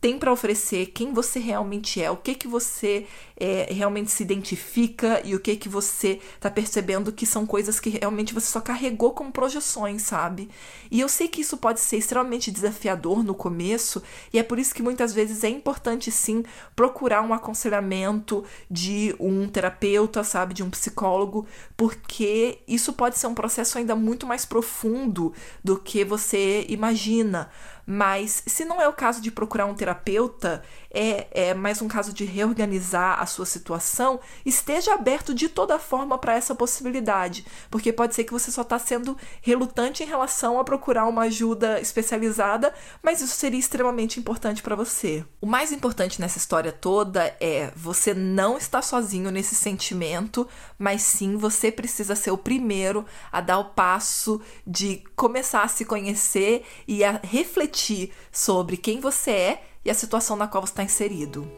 tem 0.00 0.16
para 0.16 0.32
oferecer, 0.32 0.86
quem 0.86 1.12
você 1.12 1.40
realmente 1.40 2.00
é, 2.00 2.08
o 2.10 2.16
que 2.16 2.34
que 2.34 2.46
você 2.46 3.06
é, 3.36 3.66
realmente 3.72 4.12
se 4.12 4.22
identifica 4.22 5.20
e 5.24 5.34
o 5.34 5.40
que 5.40 5.56
que 5.56 5.68
você 5.68 6.20
tá 6.38 6.48
percebendo 6.48 7.12
que 7.12 7.26
são 7.26 7.44
coisas 7.44 7.80
que 7.80 7.90
realmente 7.90 8.32
você 8.32 8.46
só 8.46 8.60
carregou 8.60 9.10
como 9.12 9.32
projeções, 9.32 10.02
sabe? 10.02 10.48
E 10.88 11.00
eu 11.00 11.08
sei 11.08 11.26
que 11.26 11.40
isso 11.40 11.56
pode 11.56 11.80
ser 11.80 11.96
extremamente 11.96 12.50
desafiador 12.50 13.24
no 13.24 13.34
começo 13.34 14.00
e 14.32 14.38
é 14.38 14.42
por 14.42 14.58
isso 14.58 14.74
que 14.74 14.82
muitas 14.82 15.12
vezes 15.12 15.42
é 15.42 15.48
importante 15.48 16.12
sim 16.12 16.44
procurar 16.76 17.22
um 17.22 17.34
aconselhamento 17.34 18.44
de 18.70 19.16
um 19.18 19.48
terapeuta, 19.48 20.22
sabe, 20.22 20.54
de 20.54 20.62
um 20.62 20.70
psicólogo, 20.70 21.44
porque 21.76 22.58
isso 22.68 22.92
pode 22.92 23.18
ser 23.18 23.26
um 23.26 23.34
processo 23.34 23.78
ainda 23.78 23.96
muito 23.96 24.26
mais 24.26 24.44
profundo 24.44 25.32
do 25.62 25.76
que 25.76 26.04
você 26.04 26.64
imagina. 26.68 27.50
Mas 27.90 28.42
se 28.46 28.66
não 28.66 28.82
é 28.82 28.86
o 28.86 28.92
caso 28.92 29.18
de 29.22 29.30
procurar 29.30 29.64
um 29.64 29.72
terapeuta, 29.72 30.62
é, 30.90 31.50
é 31.50 31.54
mais 31.54 31.82
um 31.82 31.88
caso 31.88 32.12
de 32.12 32.24
reorganizar 32.24 33.20
a 33.20 33.26
sua 33.26 33.46
situação, 33.46 34.20
esteja 34.44 34.94
aberto 34.94 35.34
de 35.34 35.48
toda 35.48 35.78
forma 35.78 36.16
para 36.18 36.34
essa 36.34 36.54
possibilidade, 36.54 37.44
porque 37.70 37.92
pode 37.92 38.14
ser 38.14 38.24
que 38.24 38.32
você 38.32 38.50
só 38.50 38.62
está 38.62 38.78
sendo 38.78 39.16
relutante 39.42 40.02
em 40.02 40.06
relação 40.06 40.58
a 40.58 40.64
procurar 40.64 41.06
uma 41.06 41.22
ajuda 41.22 41.80
especializada, 41.80 42.72
mas 43.02 43.20
isso 43.20 43.36
seria 43.36 43.60
extremamente 43.60 44.18
importante 44.18 44.62
para 44.62 44.76
você. 44.76 45.24
O 45.40 45.46
mais 45.46 45.72
importante 45.72 46.20
nessa 46.20 46.38
história 46.38 46.72
toda 46.72 47.36
é 47.40 47.72
você 47.76 48.14
não 48.14 48.56
está 48.56 48.80
sozinho 48.82 49.30
nesse 49.30 49.54
sentimento, 49.54 50.46
mas 50.78 51.02
sim 51.02 51.36
você 51.36 51.70
precisa 51.70 52.14
ser 52.14 52.30
o 52.30 52.38
primeiro 52.38 53.04
a 53.30 53.40
dar 53.40 53.58
o 53.58 53.66
passo 53.66 54.40
de 54.66 55.02
começar 55.14 55.62
a 55.62 55.68
se 55.68 55.84
conhecer 55.84 56.64
e 56.86 57.04
a 57.04 57.20
refletir 57.22 57.58
refletir 57.58 58.12
sobre 58.30 58.76
quem 58.76 59.00
você 59.00 59.30
é 59.30 59.62
e 59.88 59.90
a 59.90 59.94
situação 59.94 60.36
na 60.36 60.46
qual 60.46 60.64
você 60.66 60.72
está 60.72 60.84
inserido. 60.84 61.50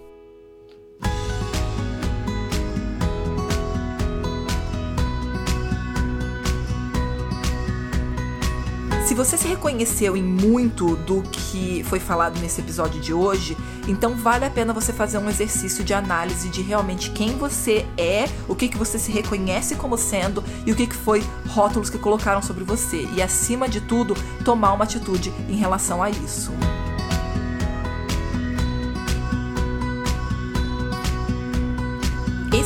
Se 9.05 9.15
você 9.17 9.37
se 9.37 9.49
reconheceu 9.49 10.17
em 10.17 10.23
muito 10.23 10.95
do 10.95 11.23
que 11.23 11.83
foi 11.83 11.99
falado 11.99 12.39
nesse 12.39 12.61
episódio 12.61 13.01
de 13.01 13.13
hoje, 13.13 13.57
então 13.89 14.15
vale 14.15 14.45
a 14.45 14.51
pena 14.51 14.73
você 14.73 14.93
fazer 14.93 15.19
um 15.19 15.29
exercício 15.29 15.83
de 15.83 15.93
análise 15.93 16.49
de 16.49 16.63
realmente 16.63 17.11
quem 17.11 17.37
você 17.37 17.85
é, 17.99 18.27
o 18.47 18.55
que, 18.55 18.69
que 18.69 18.79
você 18.79 18.97
se 18.97 19.11
reconhece 19.11 19.75
como 19.75 19.99
sendo 19.99 20.45
e 20.65 20.71
o 20.71 20.77
que, 20.77 20.87
que 20.87 20.95
foi 20.95 21.25
rótulos 21.49 21.91
que 21.91 21.99
colocaram 21.99 22.41
sobre 22.41 22.63
você. 22.63 23.09
E 23.17 23.21
acima 23.21 23.69
de 23.69 23.81
tudo, 23.81 24.15
tomar 24.45 24.73
uma 24.73 24.85
atitude 24.85 25.33
em 25.49 25.57
relação 25.57 26.01
a 26.01 26.09
isso. 26.09 26.53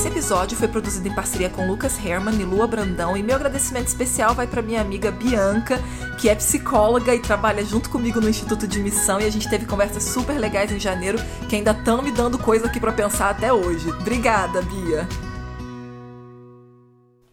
Esse 0.05 0.13
episódio 0.13 0.55
foi 0.55 0.69
produzido 0.69 1.09
em 1.09 1.15
parceria 1.15 1.49
com 1.49 1.67
Lucas 1.67 1.99
Herman 1.99 2.39
e 2.39 2.45
Lua 2.45 2.67
Brandão 2.67 3.17
e 3.17 3.23
meu 3.23 3.37
agradecimento 3.37 3.87
especial 3.87 4.35
vai 4.35 4.47
para 4.47 4.61
minha 4.61 4.83
amiga 4.83 5.11
Bianca, 5.11 5.81
que 6.21 6.29
é 6.29 6.35
psicóloga 6.35 7.15
e 7.15 7.21
trabalha 7.21 7.65
junto 7.65 7.89
comigo 7.89 8.21
no 8.21 8.29
Instituto 8.29 8.69
de 8.69 8.81
Missão 8.81 9.19
e 9.19 9.25
a 9.25 9.31
gente 9.31 9.49
teve 9.49 9.65
conversas 9.65 10.03
super 10.03 10.39
legais 10.39 10.71
em 10.71 10.79
janeiro 10.79 11.17
que 11.49 11.57
ainda 11.57 11.71
estão 11.71 12.03
me 12.03 12.13
dando 12.13 12.39
coisa 12.39 12.67
aqui 12.67 12.79
para 12.79 12.93
pensar 12.93 13.31
até 13.31 13.51
hoje. 13.51 13.89
Obrigada, 13.93 14.61
Bia. 14.61 15.09